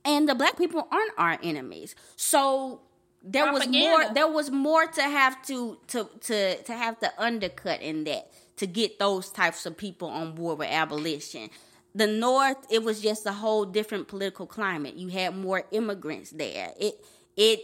and 0.05 0.29
the 0.29 0.35
black 0.35 0.57
people 0.57 0.87
aren't 0.91 1.13
our 1.17 1.39
enemies. 1.41 1.95
So 2.15 2.81
there 3.23 3.45
Propaganda. 3.47 3.79
was 3.79 4.05
more 4.05 4.13
there 4.13 4.27
was 4.27 4.51
more 4.51 4.85
to 4.85 5.01
have 5.01 5.41
to 5.47 5.77
to 5.87 6.09
to 6.21 6.61
to 6.63 6.73
have 6.73 6.99
to 6.99 7.11
undercut 7.17 7.81
in 7.81 8.03
that 8.05 8.31
to 8.57 8.67
get 8.67 8.99
those 8.99 9.29
types 9.29 9.65
of 9.65 9.75
people 9.77 10.09
on 10.09 10.33
board 10.35 10.59
with 10.59 10.69
abolition. 10.69 11.49
The 11.95 12.07
north 12.07 12.57
it 12.69 12.83
was 12.83 13.01
just 13.01 13.25
a 13.25 13.33
whole 13.33 13.65
different 13.65 14.07
political 14.07 14.45
climate. 14.45 14.95
You 14.95 15.07
had 15.07 15.35
more 15.35 15.63
immigrants 15.71 16.29
there. 16.29 16.73
It 16.79 17.03
it 17.35 17.59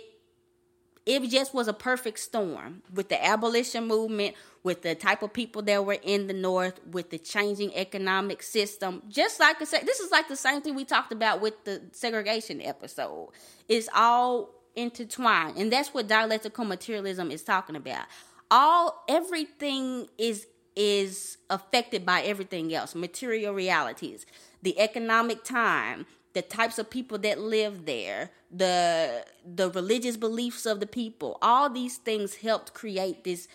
it 1.05 1.29
just 1.29 1.53
was 1.53 1.67
a 1.67 1.73
perfect 1.73 2.19
storm 2.19 2.81
with 2.93 3.09
the 3.09 3.23
abolition 3.23 3.87
movement, 3.87 4.35
with 4.63 4.83
the 4.83 4.95
type 4.95 5.21
of 5.21 5.33
people 5.33 5.61
that 5.63 5.85
were 5.85 5.97
in 6.01 6.27
the 6.27 6.33
North, 6.33 6.79
with 6.87 7.09
the 7.09 7.17
changing 7.17 7.75
economic 7.75 8.41
system. 8.41 9.03
Just 9.09 9.39
like 9.39 9.61
I 9.61 9.65
said, 9.65 9.85
this 9.85 9.99
is 9.99 10.11
like 10.11 10.29
the 10.29 10.37
same 10.37 10.61
thing 10.61 10.75
we 10.75 10.85
talked 10.85 11.11
about 11.11 11.41
with 11.41 11.65
the 11.65 11.81
segregation 11.91 12.61
episode. 12.61 13.29
It's 13.67 13.89
all 13.93 14.51
intertwined, 14.75 15.57
and 15.57 15.71
that's 15.71 15.93
what 15.93 16.07
dialectical 16.07 16.63
materialism 16.63 17.31
is 17.31 17.43
talking 17.43 17.75
about. 17.75 18.05
All 18.49 19.03
everything 19.09 20.07
is 20.17 20.47
is 20.75 21.37
affected 21.49 22.05
by 22.05 22.21
everything 22.21 22.73
else, 22.73 22.95
material 22.95 23.53
realities, 23.53 24.25
the 24.63 24.79
economic 24.79 25.43
time, 25.43 26.05
the 26.33 26.41
types 26.41 26.79
of 26.79 26.89
people 26.89 27.17
that 27.19 27.39
live 27.39 27.85
there, 27.85 28.31
the 28.51 29.25
the 29.45 29.69
religious 29.69 30.17
beliefs 30.17 30.65
of 30.65 30.79
the 30.79 30.87
people. 30.87 31.37
All 31.41 31.69
these 31.69 31.97
things 31.97 32.35
helped 32.35 32.73
create 32.73 33.23
this 33.23 33.47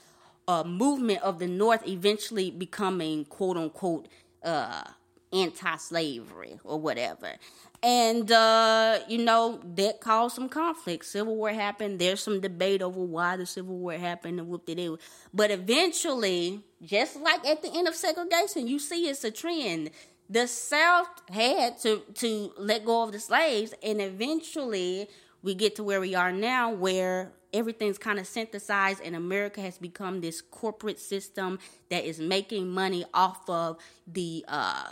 uh, 0.46 0.64
movement 0.64 1.22
of 1.22 1.38
the 1.38 1.46
North 1.46 1.86
eventually 1.86 2.50
becoming 2.50 3.24
quote 3.24 3.56
unquote 3.56 4.08
uh, 4.42 4.84
anti-slavery 5.32 6.58
or 6.64 6.80
whatever. 6.80 7.34
And 7.82 8.30
uh, 8.32 9.00
you 9.08 9.18
know 9.18 9.60
that 9.76 10.00
caused 10.00 10.34
some 10.34 10.48
conflict. 10.48 11.04
Civil 11.04 11.36
War 11.36 11.50
happened. 11.50 12.00
There's 12.00 12.20
some 12.20 12.40
debate 12.40 12.82
over 12.82 13.00
why 13.00 13.36
the 13.36 13.46
Civil 13.46 13.76
War 13.76 13.92
happened 13.92 14.40
and 14.40 14.48
whoop 14.48 14.68
it. 14.68 15.00
But 15.32 15.50
eventually, 15.52 16.62
just 16.82 17.16
like 17.16 17.46
at 17.46 17.62
the 17.62 17.70
end 17.72 17.86
of 17.86 17.94
segregation, 17.94 18.66
you 18.66 18.80
see 18.80 19.08
it's 19.08 19.22
a 19.22 19.30
trend 19.30 19.90
the 20.28 20.46
South 20.46 21.08
had 21.30 21.78
to 21.80 22.02
to 22.14 22.52
let 22.58 22.84
go 22.84 23.02
of 23.02 23.12
the 23.12 23.20
slaves, 23.20 23.74
and 23.82 24.00
eventually 24.00 25.08
we 25.42 25.54
get 25.54 25.76
to 25.76 25.84
where 25.84 26.00
we 26.00 26.14
are 26.14 26.32
now, 26.32 26.70
where 26.70 27.32
everything's 27.52 27.98
kind 27.98 28.18
of 28.18 28.26
synthesized, 28.26 29.00
and 29.02 29.16
America 29.16 29.60
has 29.60 29.78
become 29.78 30.20
this 30.20 30.40
corporate 30.40 30.98
system 30.98 31.58
that 31.88 32.04
is 32.04 32.20
making 32.20 32.68
money 32.68 33.04
off 33.14 33.48
of 33.48 33.78
the 34.06 34.44
uh, 34.48 34.90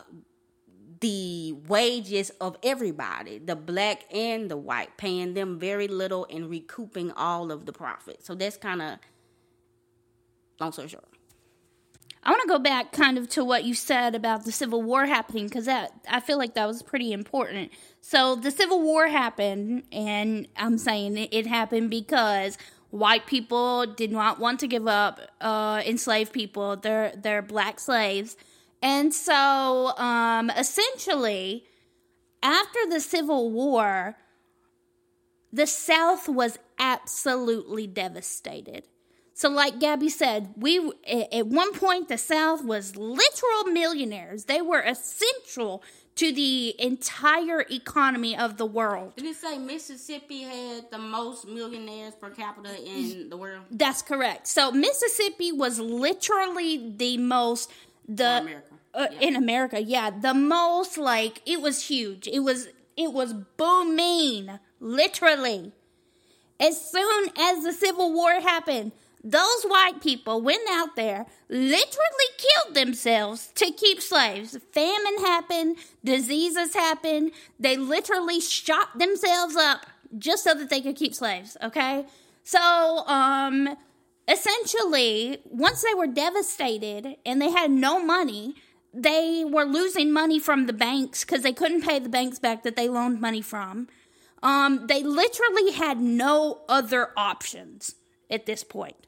the 1.01 1.53
wages 1.69 2.31
of 2.41 2.57
everybody, 2.63 3.39
the 3.39 3.57
black 3.57 4.05
and 4.13 4.51
the 4.51 4.57
white, 4.57 4.97
paying 4.97 5.35
them 5.35 5.59
very 5.59 5.89
little 5.89 6.27
and 6.31 6.49
recouping 6.49 7.11
all 7.13 7.53
of 7.53 7.67
the 7.67 7.73
profit. 7.73 8.25
So 8.25 8.35
that's 8.35 8.57
kind 8.57 8.81
of 8.81 8.99
long 10.59 10.73
story 10.73 10.89
short. 10.89 11.05
I 12.27 12.31
want 12.31 12.43
to 12.43 12.49
go 12.49 12.59
back 12.59 12.91
kind 12.91 13.19
of 13.19 13.29
to 13.31 13.45
what 13.45 13.63
you 13.63 13.73
said 13.73 14.17
about 14.17 14.45
the 14.45 14.51
Civil 14.51 14.83
War 14.83 15.07
happening 15.07 15.45
because 15.47 15.67
that 15.67 15.93
I 16.11 16.19
feel 16.19 16.39
like 16.39 16.55
that 16.55 16.67
was 16.67 16.83
pretty 16.83 17.13
important. 17.13 17.71
So 18.01 18.35
the 18.35 18.51
Civil 18.51 18.83
War 18.83 19.07
happened, 19.07 19.85
and 19.93 20.49
I'm 20.57 20.77
saying 20.77 21.17
it 21.17 21.47
happened 21.47 21.89
because 21.89 22.59
white 22.91 23.29
people 23.29 23.87
did 23.87 24.11
not 24.11 24.41
want 24.41 24.59
to 24.61 24.67
give 24.67 24.89
up 24.89 25.21
uh, 25.41 25.81
enslaved 25.87 26.33
people, 26.33 26.75
their 26.75 27.13
their 27.15 27.43
black 27.43 27.79
slaves, 27.79 28.37
and 28.83 29.15
so 29.15 29.97
um, 29.97 30.51
essentially, 30.51 31.63
after 32.43 32.81
the 32.91 32.99
Civil 32.99 33.53
War, 33.53 34.17
the 35.53 35.69
South 35.69 36.29
was 36.29 36.59
absolutely 36.77 37.87
devastated 37.87 38.83
so, 39.39 39.51
like 39.51 39.79
Gabby 39.79 40.09
said, 40.09 40.55
we 40.57 40.79
at 41.31 41.47
one 41.47 41.75
point 41.75 42.09
the 42.09 42.17
South 42.17 42.65
was 42.65 42.97
literal 42.97 43.65
millionaires. 43.71 44.45
They 44.45 44.63
were 44.63 44.81
essential 44.81 45.83
to 46.15 46.33
the 46.33 46.75
entire 46.79 47.61
economy 47.71 48.35
of 48.35 48.57
the 48.57 48.65
world. 48.65 49.15
Did 49.17 49.27
it 49.27 49.37
say 49.37 49.59
Mississippi 49.59 50.45
had 50.45 50.91
the 50.91 50.97
most 50.97 51.47
millionaires 51.47 52.15
per 52.15 52.31
capita 52.31 52.83
in 52.83 53.29
the 53.29 53.37
world? 53.37 53.65
That's 53.71 54.01
correct. 54.01 54.47
So 54.47 54.73
Mississippi 54.73 55.53
was 55.53 55.79
literally 55.79 56.95
the 56.97 57.19
most 57.19 57.71
the 58.09 58.39
America. 58.39 58.63
Uh, 58.95 59.07
yeah. 59.13 59.21
in 59.21 59.37
America, 59.37 59.83
yeah, 59.83 60.09
the 60.09 60.33
most 60.33 60.97
like 60.97 61.43
it 61.45 61.61
was 61.61 61.89
huge. 61.89 62.27
It 62.27 62.41
was 62.41 62.69
it 62.97 63.13
was 63.13 63.35
booming, 63.35 64.59
literally. 64.81 65.73
As 66.59 66.81
soon 66.91 67.29
as 67.39 67.65
the 67.65 67.75
Civil 67.75 68.15
War 68.15 68.41
happened, 68.41 68.93
those 69.27 69.65
white 69.65 70.01
people 70.01 70.41
went 70.41 70.69
out 70.71 70.95
there, 70.95 71.27
literally 71.49 72.31
killed 72.39 72.77
themselves 72.77 73.51
to 73.57 73.73
keep 73.73 74.01
slaves. 74.01 74.57
Famine 74.71 75.19
happened, 75.19 75.79
diseases 76.05 76.75
happened. 76.75 77.33
They 77.59 77.77
literally 77.77 78.41
shot 78.41 78.97
themselves 78.97 79.57
up 79.57 79.85
just 80.17 80.45
so 80.45 80.55
that 80.55 80.71
they 80.71 80.81
could 80.81 80.95
keep 80.95 81.13
slaves, 81.13 81.57
okay? 81.61 82.07
So, 82.45 83.05
um, 83.09 83.77
essentially, 84.29 85.39
once 85.45 85.83
they 85.83 85.95
were 85.95 86.07
devastated 86.07 87.17
and 87.27 87.43
they 87.43 87.51
had 87.51 87.73
no 87.73 87.99
money, 87.99 88.55
they 88.95 89.45
were 89.45 89.65
losing 89.65 90.13
money 90.13 90.39
from 90.39 90.67
the 90.67 90.73
banks 90.73 91.25
because 91.25 91.43
they 91.43 91.53
couldn't 91.53 91.83
pay 91.83 91.99
the 91.99 92.09
banks 92.09 92.39
back 92.39 92.63
that 92.63 92.77
they 92.77 92.89
loaned 92.89 93.21
money 93.21 93.43
from. 93.43 93.89
Um, 94.41 94.87
they 94.87 95.03
literally 95.03 95.73
had 95.73 96.01
no 96.01 96.61
other 96.69 97.11
options 97.17 97.97
at 98.31 98.47
this 98.47 98.63
point. 98.63 99.06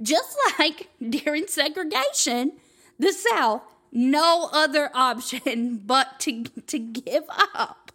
Just 0.00 0.36
like 0.58 0.88
during 1.00 1.46
segregation, 1.46 2.52
the 2.98 3.12
South, 3.12 3.62
no 3.92 4.48
other 4.52 4.90
option 4.94 5.80
but 5.86 6.20
to 6.20 6.44
to 6.44 6.78
give 6.78 7.24
up 7.54 7.92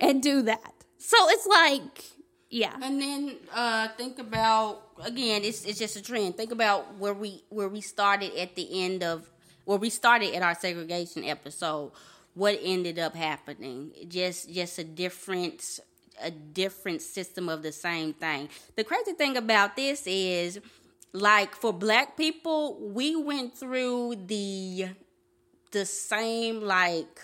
and 0.00 0.22
do 0.22 0.42
that. 0.42 0.74
So 0.98 1.16
it's 1.30 1.46
like, 1.46 2.04
yeah. 2.50 2.76
And 2.80 3.00
then 3.00 3.36
uh, 3.52 3.88
think 3.96 4.18
about 4.18 4.82
again, 5.04 5.42
it's 5.44 5.64
it's 5.64 5.78
just 5.78 5.96
a 5.96 6.02
trend. 6.02 6.36
Think 6.36 6.52
about 6.52 6.98
where 6.98 7.14
we 7.14 7.44
where 7.48 7.68
we 7.68 7.80
started 7.80 8.34
at 8.36 8.54
the 8.54 8.84
end 8.84 9.02
of 9.02 9.28
where 9.64 9.78
we 9.78 9.90
started 9.90 10.34
at 10.34 10.42
our 10.42 10.54
segregation 10.54 11.24
episode. 11.24 11.92
What 12.34 12.58
ended 12.62 12.98
up 12.98 13.14
happening? 13.14 13.92
Just 14.08 14.52
just 14.52 14.78
a 14.78 14.84
different 14.84 15.80
a 16.22 16.30
different 16.30 17.02
system 17.02 17.48
of 17.48 17.62
the 17.62 17.72
same 17.72 18.12
thing. 18.12 18.48
The 18.76 18.84
crazy 18.84 19.12
thing 19.12 19.36
about 19.36 19.76
this 19.76 20.06
is 20.06 20.60
like 21.12 21.54
for 21.54 21.72
black 21.72 22.16
people 22.16 22.78
we 22.80 23.14
went 23.16 23.56
through 23.56 24.14
the 24.26 24.86
the 25.72 25.84
same 25.84 26.60
like 26.62 27.20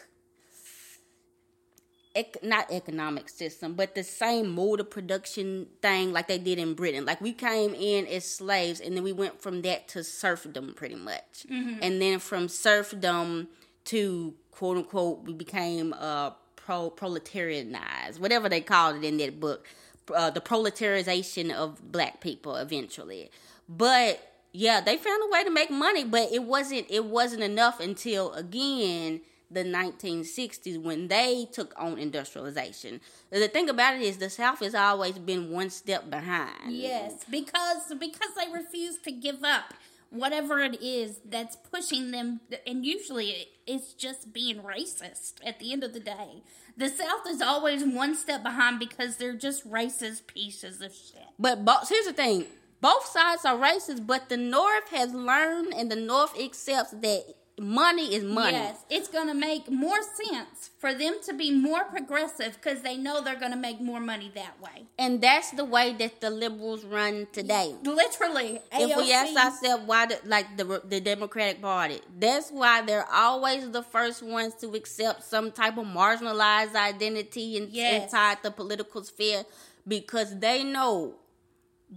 ec- 2.15 2.43
not 2.43 2.71
economic 2.71 3.29
system 3.29 3.75
but 3.75 3.95
the 3.95 4.03
same 4.05 4.49
mode 4.51 4.81
of 4.81 4.91
production 4.91 5.67
thing 5.81 6.13
like 6.13 6.29
they 6.29 6.39
did 6.39 6.59
in 6.59 6.75
britain. 6.75 7.05
Like 7.07 7.21
we 7.21 7.33
came 7.33 7.75
in 7.75 8.07
as 8.07 8.25
slaves 8.31 8.81
and 8.81 8.97
then 8.97 9.05
we 9.05 9.13
went 9.13 9.41
from 9.41 9.63
that 9.63 9.89
to 9.89 10.05
serfdom 10.05 10.75
pretty 10.75 10.97
much. 10.97 11.47
Mm-hmm. 11.51 11.79
and 11.83 12.01
then 12.03 12.19
from 12.19 12.49
serfdom 12.49 13.49
to 13.87 14.35
quote 14.51 14.77
unquote 14.77 15.25
we 15.25 15.33
became 15.33 15.95
uh 15.99 16.31
pro 16.57 16.91
proletarianized 16.91 18.19
whatever 18.21 18.49
they 18.49 18.61
called 18.61 18.97
it 18.97 19.05
in 19.05 19.17
that 19.19 19.41
book 19.41 19.67
uh, 20.11 20.31
the 20.31 20.41
proletarization 20.41 21.53
of 21.53 21.93
black 21.93 22.21
people 22.21 22.57
eventually 22.57 23.31
but 23.69 24.21
yeah, 24.53 24.81
they 24.81 24.97
found 24.97 25.23
a 25.23 25.31
way 25.31 25.45
to 25.45 25.51
make 25.51 25.71
money, 25.71 26.05
but 26.05 26.33
it 26.33 26.43
wasn't 26.43 26.87
it 26.89 27.05
wasn't 27.05 27.43
enough 27.43 27.81
until 27.81 28.33
again 28.33 29.21
the 29.51 29.65
1960s 29.65 30.83
when 30.83 31.09
they 31.09 31.47
took 31.53 31.73
on 31.77 31.99
industrialization. 31.99 33.01
The 33.31 33.49
thing 33.49 33.69
about 33.71 33.97
it 33.97 34.03
is 34.03 34.19
the 34.19 34.29
South 34.29 34.61
has 34.61 34.75
always 34.75 35.19
been 35.19 35.51
one 35.51 35.71
step 35.71 36.11
behind. 36.11 36.73
Yes, 36.73 37.25
because 37.31 37.93
because 37.99 38.31
they 38.37 38.51
refuse 38.53 38.99
to 38.99 39.13
give 39.13 39.45
up 39.45 39.75
whatever 40.11 40.61
it 40.61 40.83
is 40.83 41.21
that's 41.25 41.57
pushing 41.57 42.11
them 42.11 42.41
and 42.67 42.85
usually 42.85 43.49
it's 43.67 43.93
just 43.93 44.33
being 44.33 44.59
racist 44.63 45.35
at 45.45 45.59
the 45.59 45.73
end 45.73 45.85
of 45.85 45.93
the 45.93 46.01
day. 46.01 46.43
The 46.77 46.89
South 46.89 47.27
is 47.29 47.43
always 47.43 47.85
one 47.85 48.15
step 48.15 48.43
behind 48.43 48.79
because 48.79 49.17
they're 49.17 49.35
just 49.35 49.69
racist 49.71 50.27
pieces 50.27 50.81
of 50.81 50.93
shit. 50.93 51.27
But, 51.39 51.65
here's 51.89 52.07
the 52.07 52.13
thing 52.13 52.47
both 52.81 53.07
sides 53.07 53.45
are 53.45 53.57
racist, 53.57 54.07
but 54.07 54.29
the 54.29 54.37
North 54.37 54.89
has 54.91 55.13
learned 55.13 55.75
and 55.75 55.91
the 55.91 55.97
North 55.97 56.39
accepts 56.39 56.93
that 56.93 57.25
money 57.61 58.15
is 58.15 58.25
money. 58.25 58.53
Yes, 58.57 58.85
it's 58.91 59.09
going 59.09 59.29
to 59.29 59.35
make 59.35 59.71
more 59.71 59.99
sense 60.03 60.71
for 60.79 60.95
them 60.95 61.17
to 61.27 61.33
be 61.35 61.51
more 61.51 61.85
progressive 61.85 62.59
because 62.61 62.83
they 62.83 62.97
know 62.97 63.23
they're 63.23 63.39
going 63.39 63.53
to 63.53 63.59
make 63.59 63.81
more 63.81 64.01
money 64.01 64.31
that 64.35 64.61
way. 64.61 64.87
And 64.99 65.21
that's 65.21 65.51
the 65.51 65.65
way 65.65 65.95
that 65.99 66.21
the 66.21 66.31
liberals 66.31 66.85
run 66.85 67.27
today. 67.33 67.75
Literally, 67.83 68.61
If 68.73 68.97
we 68.97 69.13
ask 69.13 69.37
ourselves 69.37 69.85
why, 69.87 70.07
the, 70.07 70.19
like 70.25 70.57
the 70.57 70.83
the 70.85 71.01
Democratic 71.01 71.61
Party, 71.61 72.01
that's 72.19 72.51
why 72.51 72.83
they're 72.83 73.11
always 73.13 73.71
the 73.71 73.83
first 73.83 74.23
ones 74.23 74.55
to 74.57 74.69
accept 74.75 75.23
some 75.25 75.51
type 75.51 75.77
of 75.79 75.87
marginalized 75.87 76.75
identity 76.75 77.57
and 77.59 77.69
Yes. 77.71 78.05
inside 78.05 78.39
the 78.43 78.51
political 78.51 79.03
sphere 79.05 79.45
because 79.87 80.39
they 80.39 80.65
know 80.65 81.15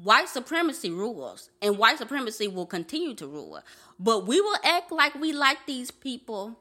white 0.04 0.30
supremacy 0.30 0.90
rules 0.90 1.50
and 1.62 1.78
white 1.78 1.98
supremacy 1.98 2.48
will 2.48 2.66
continue 2.66 3.14
to 3.16 3.28
rule. 3.28 3.60
But 4.00 4.26
we 4.26 4.40
will 4.42 4.58
act 4.64 4.92
like 4.92 5.16
we 5.16 5.34
like 5.34 5.66
these 5.66 5.92
people 5.92 6.58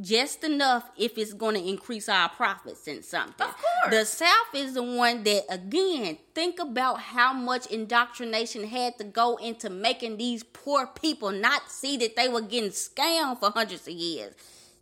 just 0.00 0.44
enough 0.44 0.90
if 0.98 1.16
it's 1.16 1.32
going 1.32 1.54
to 1.54 1.66
increase 1.66 2.08
our 2.08 2.28
profits 2.28 2.86
in 2.86 3.02
something. 3.02 3.46
Of 3.46 3.56
course. 3.56 3.90
The 3.90 4.04
South 4.04 4.54
is 4.54 4.74
the 4.74 4.82
one 4.82 5.22
that, 5.24 5.44
again, 5.48 6.18
think 6.34 6.58
about 6.58 7.00
how 7.00 7.32
much 7.32 7.66
indoctrination 7.66 8.64
had 8.64 8.98
to 8.98 9.04
go 9.04 9.36
into 9.36 9.70
making 9.70 10.18
these 10.18 10.42
poor 10.42 10.86
people 10.86 11.32
not 11.32 11.70
see 11.70 11.96
that 11.98 12.14
they 12.14 12.28
were 12.28 12.42
getting 12.42 12.70
scammed 12.70 13.40
for 13.40 13.50
hundreds 13.50 13.88
of 13.88 13.94
years. 13.94 14.34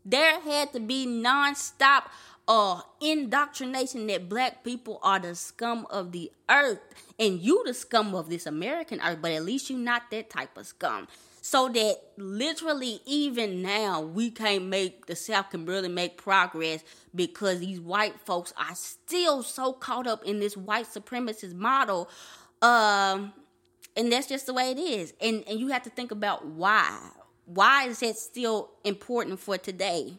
There 0.05 0.41
had 0.41 0.73
to 0.73 0.81
be 0.81 1.07
nonstop 1.07 2.05
uh, 2.49 2.81
indoctrination 3.01 4.07
that 4.09 4.29
black 4.29 4.65
people 4.65 4.99
are 5.03 5.21
the 5.21 5.35
scum 5.35 5.87
of 5.91 6.13
the 6.13 6.33
earth 6.51 6.81
and 7.19 7.41
you 7.41 7.63
the 7.65 7.75
scum 7.75 8.15
of 8.15 8.29
this 8.29 8.47
American 8.47 9.01
earth, 9.01 9.19
but 9.21 9.33
at 9.33 9.45
least 9.45 9.71
you 9.71 9.79
not 9.79 10.11
that 10.11 10.31
type 10.31 10.57
of 10.57 10.67
scum. 10.67 11.09
So 11.41 11.69
that 11.69 11.97
literally 12.17 13.01
even 13.05 13.61
now 13.61 14.01
we 14.01 14.31
can't 14.31 14.65
make 14.65 15.07
the 15.07 15.15
South 15.15 15.51
can 15.51 15.67
really 15.67 15.91
make 15.91 16.17
progress 16.17 16.83
because 17.15 17.61
these 17.61 17.81
white 17.81 18.19
folks 18.21 18.55
are 18.57 18.75
still 18.75 19.43
so 19.43 19.75
caught 19.75 20.07
up 20.07 20.25
in 20.25 20.41
this 20.41 20.57
white 20.57 20.87
supremacist 20.87 21.55
model. 21.55 22.09
Um 22.63 23.35
and 23.95 24.11
that's 24.11 24.27
just 24.27 24.47
the 24.47 24.55
way 24.55 24.71
it 24.71 24.79
is. 24.79 25.13
And 25.21 25.45
and 25.47 25.61
you 25.61 25.69
have 25.69 25.83
to 25.83 25.91
think 25.91 26.11
about 26.11 26.47
why. 26.47 26.99
Why 27.45 27.89
is 27.89 28.01
that 28.01 28.17
still 28.17 28.71
important 28.83 29.39
for 29.39 29.59
today? 29.59 30.19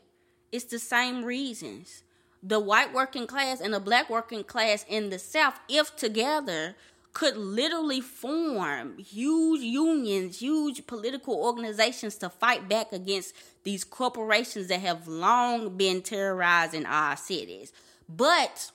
It's 0.52 0.66
the 0.66 0.78
same 0.78 1.26
reasons. 1.26 2.04
The 2.48 2.60
white 2.60 2.94
working 2.94 3.26
class 3.26 3.60
and 3.60 3.74
the 3.74 3.80
black 3.80 4.10
working 4.10 4.44
class 4.44 4.86
in 4.88 5.10
the 5.10 5.18
South, 5.18 5.60
if 5.68 5.96
together, 5.96 6.76
could 7.14 7.38
literally 7.38 8.02
form 8.02 8.98
huge 9.00 9.62
unions, 9.62 10.40
huge 10.42 10.86
political 10.86 11.34
organizations 11.34 12.16
to 12.18 12.30
fight 12.30 12.68
back 12.70 12.92
against 12.92 13.34
these 13.64 13.84
corporations 13.84 14.68
that 14.68 14.82
have 14.82 15.08
long 15.08 15.76
been 15.76 16.02
terrorizing 16.02 16.86
our 16.86 17.16
cities. 17.18 17.72
But 18.08 18.72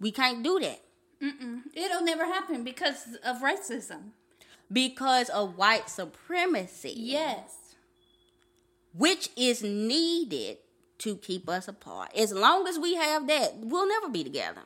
we 0.00 0.10
can't 0.10 0.42
do 0.42 0.58
that 0.60 0.80
it'll 1.74 2.02
never 2.02 2.24
happen 2.26 2.64
because 2.64 3.16
of 3.24 3.40
racism. 3.40 4.10
because 4.72 5.28
of 5.28 5.56
white 5.56 5.88
supremacy. 5.88 6.94
Yes. 6.96 7.74
which 8.92 9.28
is 9.36 9.62
needed 9.62 10.58
to 11.04 11.16
keep 11.16 11.48
us 11.48 11.68
apart. 11.68 12.10
As 12.16 12.32
long 12.32 12.66
as 12.68 12.78
we 12.78 12.94
have 12.96 13.26
that, 13.28 13.56
we'll 13.58 13.88
never 13.88 14.08
be 14.08 14.24
together. 14.24 14.62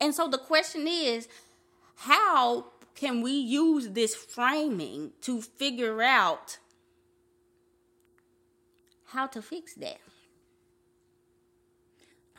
And 0.00 0.14
so 0.14 0.28
the 0.28 0.38
question 0.38 0.86
is, 0.88 1.28
how 1.96 2.66
can 2.94 3.20
we 3.20 3.32
use 3.32 3.90
this 3.90 4.14
framing 4.14 5.12
to 5.22 5.42
figure 5.42 6.02
out 6.02 6.58
how 9.06 9.26
to 9.26 9.42
fix 9.42 9.74
that? 9.74 9.98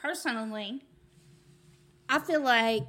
personally, 0.02 0.82
I 2.08 2.20
feel 2.20 2.42
like, 2.42 2.88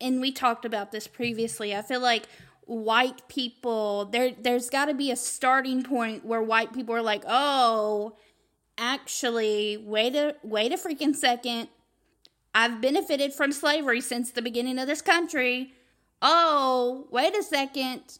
and 0.00 0.20
we 0.20 0.32
talked 0.32 0.64
about 0.64 0.92
this 0.92 1.06
previously. 1.06 1.74
I 1.74 1.82
feel 1.82 2.00
like 2.00 2.26
white 2.66 3.28
people 3.28 4.06
there. 4.06 4.32
There's 4.38 4.68
got 4.68 4.86
to 4.86 4.94
be 4.94 5.10
a 5.10 5.16
starting 5.16 5.82
point 5.82 6.24
where 6.24 6.42
white 6.42 6.72
people 6.72 6.94
are 6.94 7.02
like, 7.02 7.24
"Oh, 7.26 8.16
actually, 8.82 9.76
wait 9.78 10.14
a 10.16 10.34
wait 10.42 10.72
a 10.72 10.76
freaking 10.76 11.14
second. 11.14 11.68
I've 12.54 12.82
benefited 12.82 13.32
from 13.32 13.52
slavery 13.52 14.02
since 14.02 14.30
the 14.30 14.42
beginning 14.42 14.78
of 14.78 14.86
this 14.86 15.00
country. 15.00 15.72
Oh, 16.20 17.06
wait 17.10 17.34
a 17.34 17.42
second. 17.42 18.18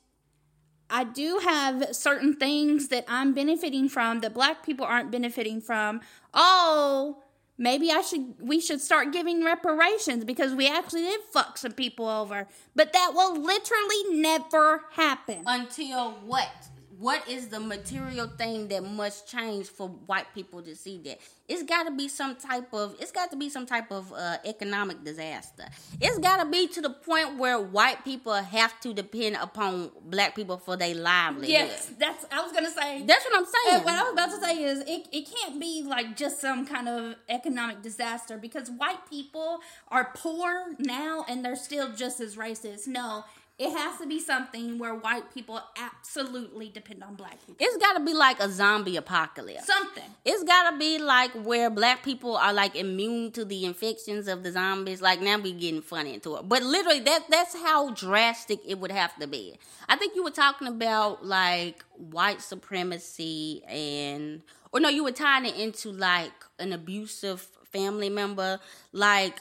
I 0.88 1.05
do 1.05 1.40
have 1.42 1.94
certain 1.94 2.35
things 2.37 2.88
that 2.88 3.05
I'm 3.09 3.35
benefiting 3.35 3.88
from 3.88 4.20
that 4.20 4.33
black 4.33 4.64
people 4.64 4.87
aren't 4.87 5.11
benefiting 5.11 5.61
from. 5.61 6.01
Oh, 6.33 7.22
maybe 7.59 7.90
I 7.90 8.01
should 8.03 8.35
we 8.40 8.61
should 8.61 8.81
start 8.81 9.12
giving 9.12 9.44
reparations 9.44 10.25
because 10.25 10.55
we 10.55 10.68
actually 10.68 11.03
did 11.03 11.20
fuck 11.33 11.59
some 11.59 11.72
people 11.72 12.09
over. 12.09 12.46
But 12.77 12.92
that 12.92 13.12
will 13.14 13.35
literally 13.35 14.20
never 14.20 14.85
happen. 14.92 15.42
Until 15.46 16.12
what? 16.25 16.68
What 17.03 17.29
is 17.29 17.49
the 17.49 17.59
material 17.59 18.29
thing 18.29 18.69
that 18.69 18.85
must 18.85 19.27
change 19.27 19.67
for 19.67 19.88
white 19.88 20.33
people 20.37 20.62
to 20.62 20.77
see 20.77 20.99
that? 20.99 21.19
It's 21.49 21.65
got 21.65 21.83
to 21.83 21.91
be 21.91 22.07
some 22.07 22.37
type 22.37 22.73
of. 22.73 22.95
It's 23.01 23.11
got 23.11 23.33
to 23.33 23.37
be 23.37 23.51
some 23.51 23.67
type 23.67 23.91
of 23.91 24.12
uh, 24.12 24.37
economic 24.45 25.03
disaster. 25.03 25.65
It's 26.01 26.19
got 26.19 26.37
to 26.37 26.49
be 26.49 26.69
to 26.69 26.81
the 26.81 26.91
point 26.91 27.38
where 27.38 27.59
white 27.59 28.05
people 28.05 28.35
have 28.35 28.79
to 28.83 28.95
depend 28.95 29.35
upon 29.35 29.91
black 30.05 30.37
people 30.37 30.59
for 30.59 30.77
their 30.77 30.95
livelihood. 30.95 31.49
Yes, 31.49 31.91
that's 31.99 32.25
I 32.31 32.41
was 32.41 32.53
gonna 32.53 32.71
say 32.71 33.03
That's 33.05 33.25
what 33.25 33.37
I'm 33.37 33.47
saying. 33.47 33.77
And 33.79 33.85
what 33.85 33.95
I 33.95 34.03
was 34.05 34.12
about 34.12 34.31
to 34.31 34.41
say 34.41 34.62
is 34.62 34.79
it, 34.87 35.09
it 35.11 35.29
can't 35.29 35.61
be 35.61 35.83
like 35.85 36.17
just 36.17 36.41
some 36.41 36.65
kind 36.65 36.88
of 36.88 37.17
economic 37.29 37.83
disaster 37.83 38.38
because 38.38 38.71
white 38.71 39.11
people 39.11 39.59
are 39.88 40.12
poor 40.15 40.77
now 40.79 41.25
and 41.29 41.45
they're 41.45 41.57
still 41.57 41.93
just 41.93 42.21
as 42.21 42.37
racist. 42.37 42.87
No, 42.87 43.25
it 43.62 43.79
has 43.79 43.98
to 44.01 44.07
be 44.07 44.18
something 44.18 44.77
where 44.77 44.94
white 44.94 45.33
people 45.33 45.61
absolutely 45.77 46.68
depend 46.68 47.03
on 47.05 47.14
black 47.14 47.38
people. 47.46 47.55
it's 47.61 47.77
got 47.77 47.92
to 47.92 48.05
be 48.05 48.12
like 48.12 48.40
a 48.40 48.51
zombie 48.51 48.96
apocalypse. 48.96 49.66
Something. 49.66 50.03
It's 50.25 50.42
gotta 50.42 50.77
be 50.77 50.98
like 50.98 51.31
where 51.33 51.70
black 51.70 52.03
people 52.03 52.37
are 52.37 52.53
like 52.53 52.75
immune 52.75 53.31
to 53.33 53.44
the 53.44 53.64
infections 53.64 54.27
of 54.27 54.42
the 54.42 54.51
zombies. 54.51 55.01
Like 55.01 55.20
now 55.20 55.38
we 55.38 55.53
getting 55.53 55.81
funny 55.81 56.14
into 56.14 56.35
it, 56.37 56.48
but 56.48 56.64
literally 56.64 57.01
that 57.01 57.27
that's 57.31 57.55
how 57.55 57.90
drastic 57.90 58.59
it 58.66 58.81
would 58.81 58.90
have 58.90 59.16
to 59.20 59.29
be. 59.29 59.57
I 59.88 59.94
think 59.96 60.16
you 60.16 60.25
were 60.25 60.31
talking 60.31 60.66
about 60.66 61.25
like 61.25 61.85
white 61.96 62.40
supremacy 62.40 63.62
and, 63.68 64.42
or 64.72 64.81
no, 64.81 64.88
you 64.88 65.05
were 65.05 65.12
tying 65.12 65.46
it 65.46 65.57
into 65.57 65.92
like 65.92 66.33
an 66.59 66.72
abusive 66.72 67.40
family 67.72 68.09
member. 68.09 68.59
Like 68.92 69.40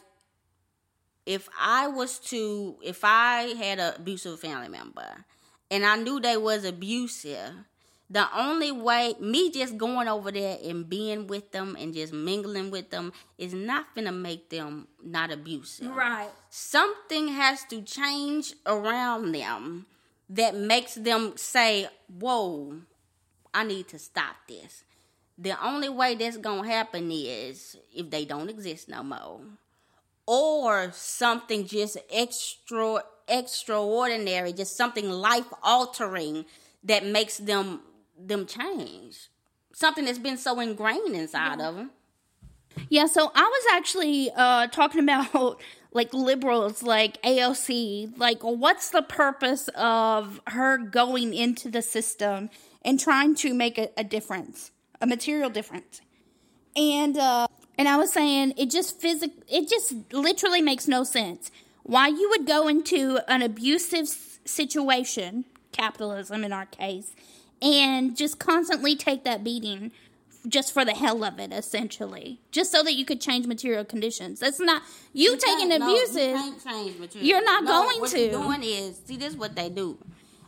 if 1.32 1.48
I 1.58 1.88
was 1.88 2.20
to, 2.20 2.76
if 2.84 3.06
I 3.06 3.54
had 3.58 3.80
an 3.80 3.94
abusive 3.96 4.38
family 4.42 4.68
member 4.68 5.26
and 5.70 5.86
I 5.86 5.96
knew 5.96 6.20
they 6.20 6.36
was 6.36 6.66
abusive, 6.66 7.54
the 8.10 8.28
only 8.38 8.74
way, 8.74 9.16
me 9.18 9.50
just 9.50 9.78
going 9.78 10.10
over 10.10 10.30
there 10.30 10.58
and 10.62 10.90
being 10.90 11.28
with 11.28 11.54
them 11.54 11.78
and 11.80 11.94
just 11.94 12.12
mingling 12.12 12.70
with 12.70 12.90
them 12.90 13.14
is 13.38 13.54
not 13.54 13.96
gonna 13.96 14.12
make 14.12 14.50
them 14.50 14.90
not 15.02 15.32
abusive. 15.32 15.96
Right. 15.96 16.28
Something 16.50 17.30
has 17.30 17.64
to 17.70 17.82
change 17.82 18.54
around 18.66 19.32
them 19.32 19.86
that 20.30 20.54
makes 20.54 20.96
them 20.96 21.38
say, 21.38 21.88
Whoa, 22.20 22.82
I 23.54 23.64
need 23.64 23.88
to 23.88 24.00
stop 24.00 24.36
this. 24.50 24.84
The 25.38 25.56
only 25.66 25.88
way 25.88 26.16
that's 26.16 26.36
gonna 26.36 26.68
happen 26.68 27.10
is 27.10 27.78
if 27.96 28.10
they 28.10 28.26
don't 28.26 28.50
exist 28.50 28.90
no 28.90 29.02
more 29.02 29.40
or 30.26 30.92
something 30.94 31.66
just 31.66 31.98
extra 32.12 33.04
extraordinary, 33.28 34.54
just 34.54 34.76
something 34.76 35.10
life 35.10 35.48
altering 35.64 36.46
that 36.84 37.06
makes 37.06 37.38
them 37.38 37.82
them 38.18 38.46
change. 38.46 39.30
Something 39.74 40.06
that's 40.06 40.20
been 40.20 40.38
so 40.38 40.60
ingrained 40.60 41.16
inside 41.16 41.62
of 41.62 41.76
them. 41.76 41.92
Yeah, 42.90 43.06
so 43.06 43.32
I 43.34 43.42
was 43.42 43.64
actually 43.74 44.32
uh, 44.36 44.68
talking 44.68 45.00
about 45.04 45.62
like 45.94 46.14
liberals, 46.14 46.84
like 46.84 47.22
AOC. 47.24 48.18
Like, 48.18 48.42
what's 48.42 48.90
the 48.90 49.02
purpose 49.02 49.70
of 49.76 50.42
her 50.48 50.78
going 50.78 51.34
into 51.34 51.70
the 51.70 51.82
system 51.82 52.50
and 52.84 53.00
trying 53.00 53.36
to 53.36 53.54
make 53.54 53.78
a, 53.78 53.90
a 53.98 54.04
difference, 54.04 54.72
a 55.02 55.08
material 55.08 55.50
difference? 55.50 56.02
And 56.76 57.18
uh, 57.18 57.48
and 57.82 57.90
I 57.90 57.98
was 57.98 58.14
saying 58.14 58.54
it 58.58 58.70
just 58.70 59.02
physic, 59.02 59.32
it 59.48 59.68
just 59.68 59.96
literally 60.14 60.62
makes 60.62 60.88
no 60.88 61.04
sense. 61.04 61.50
Why 61.82 62.10
you 62.10 62.30
would 62.30 62.46
go 62.46 62.68
into 62.68 63.20
an 63.28 63.42
abusive 63.42 64.08
situation, 64.46 65.46
capitalism 65.72 66.44
in 66.44 66.54
our 66.54 66.68
case, 66.68 67.16
and 67.60 68.16
just 68.16 68.38
constantly 68.38 68.96
take 68.96 69.24
that 69.24 69.44
beating 69.44 69.92
just 70.48 70.72
for 70.72 70.86
the 70.86 70.94
hell 70.94 71.24
of 71.24 71.40
it, 71.40 71.52
essentially, 71.52 72.40
just 72.52 72.72
so 72.72 72.84
that 72.84 72.94
you 72.94 73.04
could 73.04 73.20
change 73.20 73.48
material 73.48 73.84
conditions. 73.84 74.40
That's 74.40 74.60
not 74.60 74.84
you, 75.12 75.36
taking 75.38 75.70
can't- 75.70 75.80
no, 75.80 75.90
you 75.96 76.06
can't 76.14 76.64
change 76.64 77.00
material. 77.00 77.28
You're 77.28 77.44
not 77.44 77.64
No, 77.64 77.72
going 77.72 78.00
what 78.00 78.12
to. 78.12 78.18
What 78.28 78.32
you're 78.32 78.58
doing 78.58 78.64
is 78.64 79.02
see 79.06 79.18
this 79.18 79.30
is 79.34 79.38
what 79.38 79.56
they 79.56 79.70
do, 79.70 79.98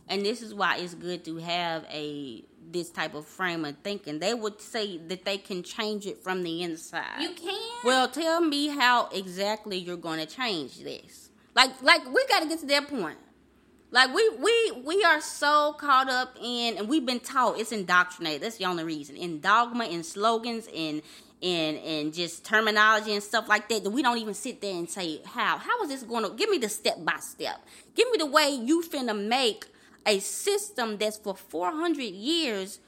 and 0.08 0.24
this 0.24 0.40
is 0.40 0.54
why 0.54 0.76
it's 0.76 0.94
good 0.94 1.24
to 1.24 1.38
have 1.38 1.84
a 1.90 2.44
this 2.70 2.90
type 2.90 3.14
of 3.14 3.26
frame 3.26 3.64
of 3.64 3.76
thinking. 3.78 4.18
They 4.18 4.34
would 4.34 4.60
say 4.60 4.98
that 4.98 5.24
they 5.24 5.38
can 5.38 5.62
change 5.62 6.06
it 6.06 6.22
from 6.22 6.42
the 6.42 6.62
inside. 6.62 7.20
You 7.20 7.30
can. 7.30 7.58
Well, 7.84 8.08
tell 8.08 8.40
me 8.40 8.68
how 8.68 9.08
exactly 9.12 9.78
you're 9.78 9.96
going 9.96 10.20
to 10.20 10.26
change 10.26 10.80
this. 10.80 11.30
Like, 11.54 11.82
like 11.82 12.04
we 12.12 12.26
got 12.26 12.40
to 12.40 12.48
get 12.48 12.60
to 12.60 12.66
that 12.66 12.88
point. 12.88 13.18
Like 13.90 14.12
we 14.12 14.28
we 14.28 14.72
we 14.84 15.04
are 15.04 15.20
so 15.20 15.74
caught 15.78 16.10
up 16.10 16.36
in, 16.42 16.78
and 16.78 16.88
we've 16.88 17.06
been 17.06 17.20
taught 17.20 17.60
it's 17.60 17.70
indoctrinated. 17.70 18.42
That's 18.42 18.56
the 18.56 18.64
only 18.64 18.82
reason 18.82 19.16
in 19.16 19.40
dogma, 19.40 19.84
in 19.84 20.02
slogans, 20.02 20.66
in 20.72 21.00
in 21.40 21.76
in 21.76 22.10
just 22.10 22.44
terminology 22.44 23.12
and 23.12 23.22
stuff 23.22 23.48
like 23.48 23.68
that 23.68 23.84
that 23.84 23.90
we 23.90 24.02
don't 24.02 24.18
even 24.18 24.34
sit 24.34 24.60
there 24.60 24.74
and 24.74 24.90
say 24.90 25.20
how 25.24 25.58
how 25.58 25.82
is 25.84 25.90
this 25.90 26.02
going 26.02 26.24
to 26.24 26.30
give 26.30 26.50
me 26.50 26.58
the 26.58 26.68
step 26.68 27.04
by 27.04 27.18
step. 27.20 27.64
Give 27.94 28.10
me 28.10 28.18
the 28.18 28.26
way 28.26 28.48
you 28.50 28.82
finna 28.82 29.16
make 29.16 29.66
a 30.06 30.18
system 30.18 30.98
that's 30.98 31.16
for 31.16 31.34
400 31.34 32.02
years 32.02 32.80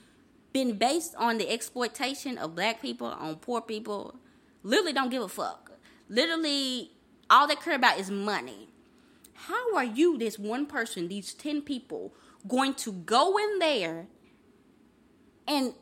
been 0.52 0.76
based 0.76 1.14
on 1.16 1.38
the 1.38 1.50
exploitation 1.50 2.38
of 2.38 2.55
black 2.55 2.81
people 2.81 3.07
on 3.09 3.37
poor 3.37 3.61
people 3.61 4.16
literally 4.62 4.92
don't 4.92 5.11
give 5.11 5.22
a 5.22 5.29
fuck 5.29 5.72
literally 6.09 6.90
all 7.29 7.46
they 7.46 7.57
care 7.57 7.74
about 7.74 7.98
is 7.98 8.11
money 8.11 8.68
how 9.37 9.76
are 9.76 9.85
you, 9.85 10.18
this 10.18 10.38
one 10.38 10.66
person, 10.66 11.09
these 11.09 11.33
10 11.35 11.62
people, 11.62 12.12
going 12.48 12.74
to 12.74 12.92
go 12.92 13.37
in 13.37 13.59
there 13.59 14.07
and 15.46 15.74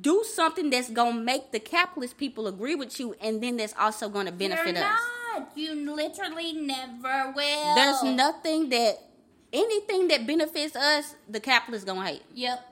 do 0.00 0.24
something 0.24 0.70
that's 0.70 0.90
going 0.90 1.14
to 1.14 1.20
make 1.20 1.52
the 1.52 1.60
capitalist 1.60 2.18
people 2.18 2.46
agree 2.46 2.74
with 2.74 2.98
you 3.00 3.14
and 3.20 3.42
then 3.42 3.56
that's 3.56 3.74
also 3.78 4.08
going 4.08 4.26
to 4.26 4.32
benefit 4.32 4.76
You're 4.76 4.84
us? 4.84 5.00
Not. 5.36 5.50
You 5.56 5.94
literally 5.94 6.52
never 6.52 7.32
will. 7.34 7.74
There's 7.74 8.02
nothing 8.02 8.68
that, 8.70 8.98
anything 9.52 10.08
that 10.08 10.26
benefits 10.26 10.76
us, 10.76 11.14
the 11.28 11.40
capitalist 11.40 11.86
going 11.86 12.00
to 12.00 12.06
hate. 12.06 12.22
Yep. 12.34 12.66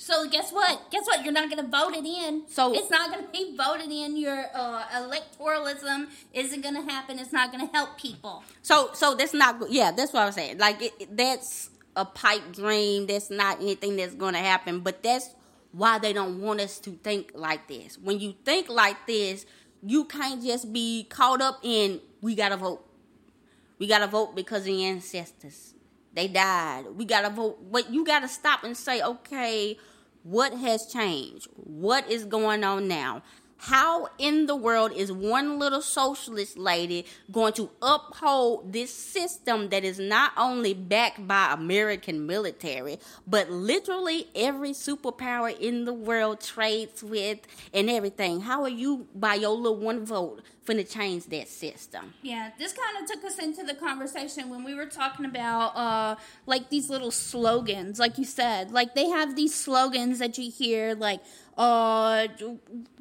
So 0.00 0.28
guess 0.28 0.52
what? 0.52 0.90
Guess 0.92 1.06
what? 1.06 1.24
You're 1.24 1.32
not 1.32 1.50
going 1.50 1.62
to 1.62 1.68
vote 1.68 1.92
it 1.92 2.06
in. 2.06 2.44
So 2.48 2.72
it's 2.72 2.88
not 2.88 3.10
going 3.10 3.26
to 3.26 3.32
be 3.32 3.56
voted 3.56 3.90
in. 3.90 4.16
Your 4.16 4.46
uh, 4.54 4.84
electoralism 4.94 6.06
isn't 6.32 6.60
going 6.62 6.76
to 6.76 6.82
happen. 6.82 7.18
It's 7.18 7.32
not 7.32 7.50
going 7.50 7.66
to 7.66 7.72
help 7.74 7.98
people. 7.98 8.44
So 8.62 8.90
so 8.94 9.16
that's 9.16 9.34
not 9.34 9.70
yeah. 9.70 9.90
That's 9.90 10.12
what 10.12 10.22
I 10.22 10.26
was 10.26 10.36
saying. 10.36 10.58
Like 10.58 10.80
it, 10.82 11.16
that's 11.16 11.70
a 11.96 12.04
pipe 12.04 12.52
dream. 12.52 13.08
That's 13.08 13.28
not 13.28 13.60
anything 13.60 13.96
that's 13.96 14.14
going 14.14 14.34
to 14.34 14.40
happen. 14.40 14.80
But 14.80 15.02
that's 15.02 15.34
why 15.72 15.98
they 15.98 16.12
don't 16.12 16.40
want 16.40 16.60
us 16.60 16.78
to 16.80 16.90
think 17.02 17.32
like 17.34 17.66
this. 17.66 17.98
When 17.98 18.20
you 18.20 18.34
think 18.44 18.68
like 18.68 19.04
this, 19.08 19.46
you 19.82 20.04
can't 20.04 20.40
just 20.44 20.72
be 20.72 21.08
caught 21.10 21.42
up 21.42 21.58
in 21.64 22.00
we 22.20 22.36
got 22.36 22.50
to 22.50 22.56
vote. 22.56 22.84
We 23.80 23.88
got 23.88 23.98
to 23.98 24.06
vote 24.06 24.36
because 24.36 24.60
of 24.60 24.66
the 24.66 24.84
ancestors 24.84 25.74
they 26.18 26.26
died. 26.26 26.86
We 26.96 27.04
gotta 27.04 27.30
vote. 27.30 27.70
But 27.70 27.92
you 27.92 28.04
gotta 28.04 28.26
stop 28.26 28.64
and 28.64 28.76
say, 28.76 29.00
okay, 29.00 29.78
what 30.24 30.52
has 30.52 30.86
changed? 30.86 31.46
What 31.54 32.10
is 32.10 32.24
going 32.24 32.64
on 32.64 32.88
now? 32.88 33.22
How 33.58 34.08
in 34.18 34.46
the 34.46 34.54
world 34.54 34.92
is 34.92 35.10
one 35.10 35.58
little 35.58 35.82
socialist 35.82 36.56
lady 36.56 37.04
going 37.30 37.52
to 37.54 37.70
uphold 37.82 38.72
this 38.72 38.94
system 38.94 39.68
that 39.70 39.84
is 39.84 39.98
not 39.98 40.32
only 40.36 40.74
backed 40.74 41.26
by 41.26 41.52
American 41.52 42.26
military, 42.26 42.98
but 43.26 43.50
literally 43.50 44.28
every 44.34 44.70
superpower 44.70 45.58
in 45.58 45.84
the 45.84 45.92
world 45.92 46.40
trades 46.40 47.02
with 47.02 47.40
and 47.74 47.90
everything? 47.90 48.42
How 48.42 48.62
are 48.62 48.68
you, 48.68 49.08
by 49.14 49.34
your 49.34 49.56
little 49.56 49.76
one 49.76 50.04
vote, 50.06 50.42
finna 50.64 50.88
change 50.88 51.24
that 51.26 51.48
system? 51.48 52.14
Yeah, 52.22 52.50
this 52.58 52.72
kind 52.72 53.02
of 53.02 53.10
took 53.10 53.24
us 53.24 53.38
into 53.38 53.64
the 53.64 53.74
conversation 53.74 54.50
when 54.50 54.62
we 54.62 54.74
were 54.74 54.86
talking 54.86 55.24
about 55.24 55.76
uh, 55.76 56.16
like 56.46 56.70
these 56.70 56.90
little 56.90 57.10
slogans, 57.10 57.98
like 57.98 58.18
you 58.18 58.24
said, 58.24 58.70
like 58.70 58.94
they 58.94 59.08
have 59.08 59.34
these 59.34 59.54
slogans 59.54 60.20
that 60.20 60.38
you 60.38 60.50
hear, 60.50 60.94
like 60.94 61.20
uh, 61.58 62.28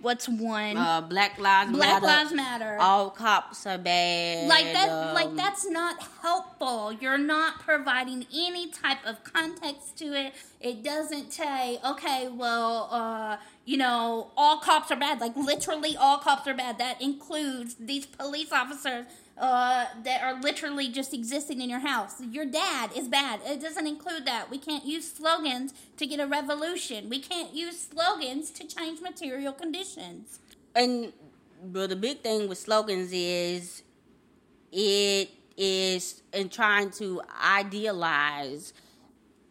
what's 0.01 0.27
one? 0.27 0.75
Uh, 0.77 1.01
Black 1.01 1.37
Lives 1.37 1.71
Black 1.71 2.01
Matter. 2.01 2.05
Lives 2.07 2.33
Matter. 2.33 2.77
All 2.79 3.11
cops 3.11 3.67
are 3.67 3.77
bad. 3.77 4.47
Like 4.49 4.73
that. 4.73 4.89
um, 4.89 5.13
like 5.13 5.35
that's 5.35 5.69
not 5.69 6.01
helpful. 6.23 6.91
You're 6.91 7.19
not 7.19 7.59
providing 7.59 8.25
any 8.33 8.69
type 8.69 9.05
of 9.05 9.23
context 9.23 9.97
to 9.99 10.05
it. 10.05 10.33
It 10.59 10.83
doesn't 10.83 11.31
say, 11.33 11.79
okay, 11.85 12.29
well, 12.29 12.89
uh, 12.91 13.37
you 13.63 13.77
know, 13.77 14.31
all 14.35 14.57
cops 14.57 14.89
are 14.89 14.97
bad. 14.97 15.21
Like 15.21 15.35
literally, 15.35 15.95
all 15.95 16.17
cops 16.17 16.47
are 16.47 16.55
bad. 16.55 16.79
That 16.79 16.99
includes 16.99 17.75
these 17.79 18.07
police 18.07 18.51
officers 18.51 19.05
uh, 19.39 19.85
that 20.03 20.23
are 20.23 20.39
literally 20.41 20.89
just 20.89 21.13
existing 21.13 21.61
in 21.61 21.69
your 21.69 21.79
house. 21.79 22.21
Your 22.21 22.45
dad 22.45 22.91
is 22.95 23.07
bad. 23.07 23.39
It 23.45 23.61
doesn't 23.61 23.85
include 23.85 24.25
that. 24.25 24.49
We 24.49 24.57
can't 24.57 24.85
use 24.85 25.11
slogans 25.11 25.73
to 25.97 26.07
get 26.07 26.19
a 26.19 26.25
revolution. 26.25 27.09
We 27.09 27.19
can't 27.19 27.53
use 27.53 27.79
slogans 27.79 28.49
to 28.51 28.67
change 28.67 28.99
material 28.99 29.53
conditions. 29.53 30.39
And 30.75 31.13
but 31.63 31.89
the 31.89 31.95
big 31.95 32.21
thing 32.21 32.47
with 32.49 32.57
slogans 32.57 33.11
is 33.13 33.83
it 34.71 35.29
is 35.55 36.21
in 36.33 36.49
trying 36.49 36.91
to 36.91 37.21
idealize 37.43 38.73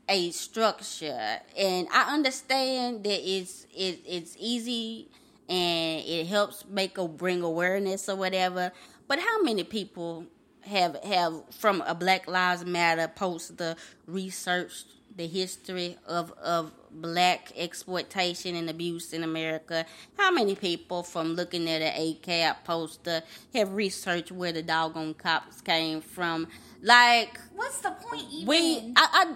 a 0.08 0.30
structure 0.30 1.40
and 1.58 1.88
i 1.92 2.14
understand 2.14 3.02
that 3.02 3.28
it's 3.28 3.66
it, 3.74 3.98
it's 4.06 4.36
easy 4.38 5.08
and 5.48 6.04
it 6.06 6.28
helps 6.28 6.64
make 6.68 6.96
or 6.96 7.08
bring 7.08 7.42
awareness 7.42 8.08
or 8.08 8.14
whatever 8.14 8.70
but 9.08 9.18
how 9.18 9.42
many 9.42 9.64
people 9.64 10.26
have 10.62 10.96
have 11.04 11.42
from 11.50 11.82
a 11.86 11.94
Black 11.94 12.26
Lives 12.26 12.64
Matter 12.64 13.08
post 13.08 13.58
the 13.58 13.76
research 14.06 14.84
the 15.16 15.26
history 15.26 15.96
of 16.06 16.32
of 16.32 16.72
black 16.90 17.52
exploitation 17.56 18.54
and 18.54 18.68
abuse 18.70 19.12
in 19.12 19.22
America. 19.22 19.84
How 20.16 20.30
many 20.30 20.54
people 20.54 21.02
from 21.02 21.34
looking 21.34 21.68
at 21.68 21.82
an 21.82 21.92
ACAB 22.00 22.64
poster 22.64 23.22
have 23.54 23.72
researched 23.72 24.32
where 24.32 24.52
the 24.52 24.62
doggone 24.62 25.14
cops 25.14 25.60
came 25.60 26.00
from? 26.00 26.48
Like, 26.82 27.38
what's 27.54 27.78
the 27.78 27.90
point? 27.90 28.24
Even? 28.30 28.46
We, 28.46 28.92
I, 28.96 29.08
I 29.12 29.34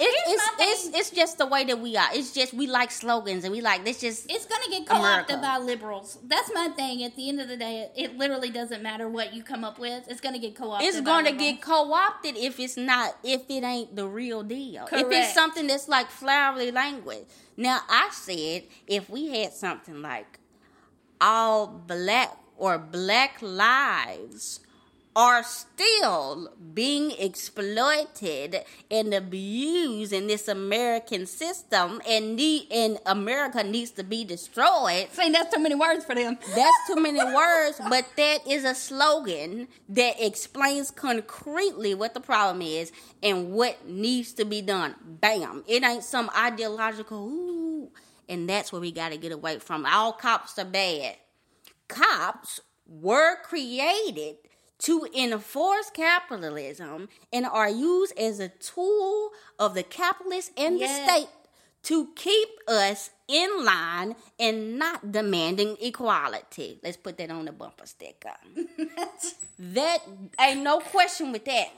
it's 0.00 0.22
it's, 0.60 0.86
it's 0.86 0.96
it's 0.96 1.10
just 1.10 1.38
the 1.38 1.46
way 1.46 1.64
that 1.64 1.78
we 1.80 1.96
are. 1.96 2.08
It's 2.12 2.32
just 2.32 2.54
we 2.54 2.66
like 2.66 2.90
slogans 2.90 3.44
and 3.44 3.52
we 3.52 3.60
like 3.60 3.84
this. 3.84 4.00
Just 4.00 4.30
It's 4.30 4.46
gonna 4.46 4.68
get 4.70 4.86
co-opted 4.86 5.36
America. 5.36 5.38
by 5.40 5.58
liberals. 5.58 6.18
That's 6.24 6.50
my 6.54 6.68
thing. 6.76 7.02
At 7.04 7.16
the 7.16 7.28
end 7.28 7.40
of 7.40 7.48
the 7.48 7.56
day, 7.56 7.90
it 7.96 8.16
literally 8.16 8.50
doesn't 8.50 8.82
matter 8.82 9.08
what 9.08 9.34
you 9.34 9.42
come 9.42 9.64
up 9.64 9.78
with. 9.78 10.06
It's 10.08 10.20
gonna 10.20 10.38
get 10.38 10.54
co-opted. 10.56 10.86
it's 10.88 11.00
going 11.00 11.24
to 11.24 11.32
get 11.32 11.60
co-opted 11.60 12.36
if 12.36 12.58
it's 12.60 12.76
not 12.76 13.16
if 13.24 13.42
it 13.48 13.64
ain't 13.64 13.96
the 13.96 14.06
real 14.06 14.42
deal 14.42 14.86
if 14.92 15.06
it's 15.10 15.34
something 15.34 15.66
that's 15.66 15.88
like 15.88 16.08
flowery 16.10 16.70
language 16.70 17.24
now 17.56 17.80
i 17.88 18.08
said 18.12 18.62
if 18.86 19.08
we 19.10 19.28
had 19.28 19.52
something 19.52 20.00
like 20.02 20.38
all 21.20 21.66
black 21.66 22.36
or 22.56 22.78
black 22.78 23.40
lives 23.42 24.60
are 25.18 25.42
still 25.42 26.48
being 26.74 27.10
exploited 27.18 28.62
and 28.88 29.12
abused 29.12 30.12
in 30.12 30.28
this 30.28 30.46
American 30.46 31.26
system 31.26 32.00
and 32.08 32.36
need 32.36 32.68
and 32.70 33.00
America 33.04 33.64
needs 33.64 33.90
to 33.90 34.04
be 34.04 34.24
destroyed. 34.24 35.08
saying 35.10 35.32
that's 35.32 35.52
too 35.52 35.60
many 35.60 35.74
words 35.74 36.04
for 36.04 36.14
them. 36.14 36.38
That's 36.54 36.86
too 36.86 37.00
many 37.00 37.18
words, 37.18 37.80
but 37.88 38.06
that 38.16 38.46
is 38.46 38.62
a 38.62 38.76
slogan 38.76 39.66
that 39.88 40.24
explains 40.24 40.92
concretely 40.92 41.94
what 41.94 42.14
the 42.14 42.20
problem 42.20 42.62
is 42.62 42.92
and 43.20 43.50
what 43.50 43.88
needs 43.88 44.32
to 44.34 44.44
be 44.44 44.62
done. 44.62 44.94
Bam. 45.04 45.64
It 45.66 45.82
ain't 45.82 46.04
some 46.04 46.30
ideological, 46.36 47.26
ooh. 47.26 47.90
And 48.28 48.48
that's 48.48 48.70
where 48.70 48.80
we 48.80 48.92
got 48.92 49.10
to 49.10 49.16
get 49.16 49.32
away 49.32 49.58
from. 49.58 49.84
All 49.84 50.12
cops 50.12 50.58
are 50.60 50.64
bad. 50.64 51.16
Cops 51.88 52.60
were 52.86 53.36
created 53.42 54.36
to 54.80 55.06
enforce 55.14 55.90
capitalism 55.90 57.08
and 57.32 57.46
are 57.46 57.68
used 57.68 58.16
as 58.18 58.38
a 58.40 58.48
tool 58.48 59.30
of 59.58 59.74
the 59.74 59.82
capitalist 59.82 60.52
and 60.56 60.78
Yes. 60.78 60.98
the 60.98 61.12
state 61.12 61.28
to 61.84 62.08
keep 62.16 62.48
us 62.66 63.10
in 63.28 63.64
line 63.64 64.14
and 64.38 64.78
not 64.78 65.12
demanding 65.12 65.76
equality. 65.80 66.78
Let's 66.82 66.96
put 66.96 67.18
that 67.18 67.30
on 67.30 67.44
the 67.44 67.52
bumper 67.52 67.86
sticker. 67.86 68.34
that 69.58 69.98
ain't 70.40 70.62
no 70.62 70.80
question 70.80 71.32
with 71.32 71.44
that. 71.44 71.68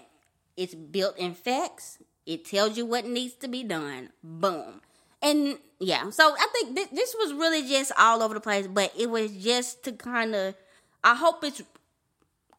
It's 0.57 0.75
built 0.75 1.17
in 1.19 1.35
facts. 1.35 1.99
It 2.27 2.45
tells 2.45 2.77
you 2.77 2.87
what 2.87 3.07
needs 3.07 3.35
to 3.37 3.49
be 3.49 3.63
done. 3.63 4.11
Boom. 4.23 4.81
And 5.23 5.59
yeah, 5.79 6.11
so 6.11 6.35
I 6.39 6.47
think 6.53 6.77
th- 6.77 6.91
this 6.93 7.15
was 7.19 7.33
really 7.35 7.67
just 7.69 7.93
all 7.99 8.23
over 8.23 8.35
the 8.35 8.41
place, 8.41 8.67
but 8.67 8.93
it 8.99 9.11
was 9.11 9.33
just 9.33 9.83
to 9.85 9.93
kind 9.93 10.35
of, 10.35 10.55
I 11.05 11.15
hope 11.15 11.45
it's 11.45 11.63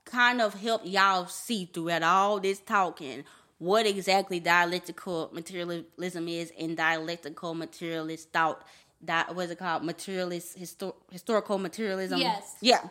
kind 0.06 0.42
of 0.42 0.54
help 0.56 0.82
y'all 0.86 1.28
see 1.28 1.70
throughout 1.72 2.04
all 2.04 2.40
this 2.40 2.60
talking 2.60 3.24
what 3.58 3.86
exactly 3.86 4.40
dialectical 4.40 5.30
materialism 5.32 6.28
is 6.28 6.52
and 6.60 6.76
dialectical 6.76 7.54
materialist 7.54 8.32
thought. 8.32 8.66
That 9.04 9.36
was 9.36 9.52
it 9.52 9.60
called? 9.60 9.84
Materialist, 9.84 10.60
histor- 10.60 10.96
historical 11.12 11.58
materialism. 11.58 12.20
Yes. 12.20 12.56
Yeah. 12.62 12.82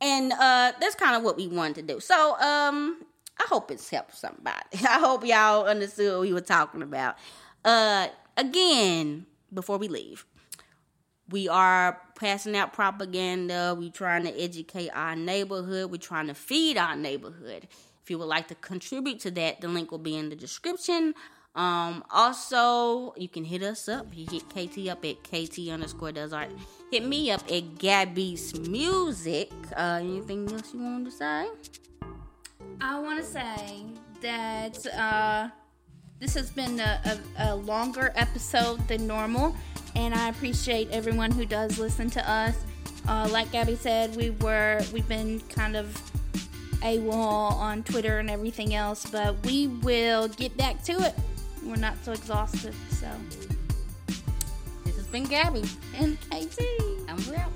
And 0.00 0.32
uh, 0.32 0.72
that's 0.78 0.94
kind 0.94 1.16
of 1.16 1.22
what 1.22 1.36
we 1.36 1.48
wanted 1.48 1.86
to 1.86 1.94
do. 1.94 2.00
So 2.00 2.38
um, 2.38 2.98
I 3.38 3.44
hope 3.48 3.70
it's 3.70 3.88
helped 3.88 4.16
somebody. 4.16 4.60
I 4.74 4.98
hope 4.98 5.24
y'all 5.24 5.64
understood 5.64 6.12
what 6.12 6.20
we 6.20 6.32
were 6.32 6.40
talking 6.42 6.82
about. 6.82 7.16
Uh, 7.64 8.08
again, 8.36 9.26
before 9.52 9.78
we 9.78 9.88
leave. 9.88 10.26
We 11.30 11.48
are 11.48 12.00
passing 12.18 12.56
out 12.56 12.72
propaganda. 12.72 13.74
We're 13.78 13.90
trying 13.90 14.24
to 14.24 14.40
educate 14.40 14.90
our 14.90 15.16
neighborhood. 15.16 15.90
We're 15.90 15.96
trying 15.96 16.26
to 16.26 16.34
feed 16.34 16.76
our 16.76 16.96
neighborhood. 16.96 17.68
If 18.02 18.10
you 18.10 18.18
would 18.18 18.26
like 18.26 18.48
to 18.48 18.54
contribute 18.56 19.20
to 19.20 19.30
that, 19.32 19.60
the 19.60 19.68
link 19.68 19.90
will 19.90 19.98
be 19.98 20.16
in 20.16 20.28
the 20.28 20.36
description. 20.36 21.14
Um, 21.54 22.04
also, 22.10 23.14
you 23.16 23.28
can 23.28 23.44
hit 23.44 23.62
us 23.62 23.88
up. 23.88 24.08
You 24.12 24.26
hit 24.30 24.48
KT 24.50 24.88
up 24.88 25.04
at 25.04 25.22
KT 25.22 25.70
underscore 25.70 26.12
does 26.12 26.32
art. 26.32 26.50
Hit 26.90 27.04
me 27.04 27.30
up 27.30 27.42
at 27.50 27.78
Gab 27.78 28.14
Beats 28.14 28.54
Music. 28.58 29.50
Uh, 29.74 30.00
anything 30.02 30.50
else 30.52 30.74
you 30.74 30.82
want 30.82 31.04
to 31.06 31.10
say? 31.10 31.46
I 32.80 32.98
want 33.00 33.20
to 33.20 33.24
say 33.24 33.84
that 34.20 34.86
uh, 34.94 35.48
this 36.18 36.34
has 36.34 36.50
been 36.50 36.80
a, 36.80 37.00
a, 37.38 37.52
a 37.52 37.54
longer 37.54 38.12
episode 38.16 38.86
than 38.88 39.06
normal, 39.06 39.56
and 39.96 40.14
I 40.14 40.28
appreciate 40.28 40.90
everyone 40.90 41.30
who 41.30 41.44
does 41.46 41.78
listen 41.78 42.10
to 42.10 42.30
us. 42.30 42.56
Uh, 43.08 43.28
like 43.30 43.52
Gabby 43.52 43.76
said, 43.76 44.16
we 44.16 44.30
were 44.30 44.80
we've 44.92 45.08
been 45.08 45.40
kind 45.48 45.76
of 45.76 45.94
a 46.82 46.98
AWOL 46.98 47.52
on 47.52 47.82
Twitter 47.82 48.18
and 48.18 48.30
everything 48.30 48.74
else, 48.74 49.06
but 49.06 49.36
we 49.46 49.68
will 49.68 50.28
get 50.28 50.56
back 50.56 50.82
to 50.84 50.92
it 50.92 51.14
we're 51.64 51.76
not 51.76 51.96
so 52.04 52.12
exhausted. 52.12 52.74
So 52.90 53.08
this 54.84 54.96
has 54.96 55.06
been 55.06 55.24
Gabby 55.24 55.64
and 55.96 56.18
KT. 56.30 56.60
We're 57.28 57.36
out. 57.36 57.52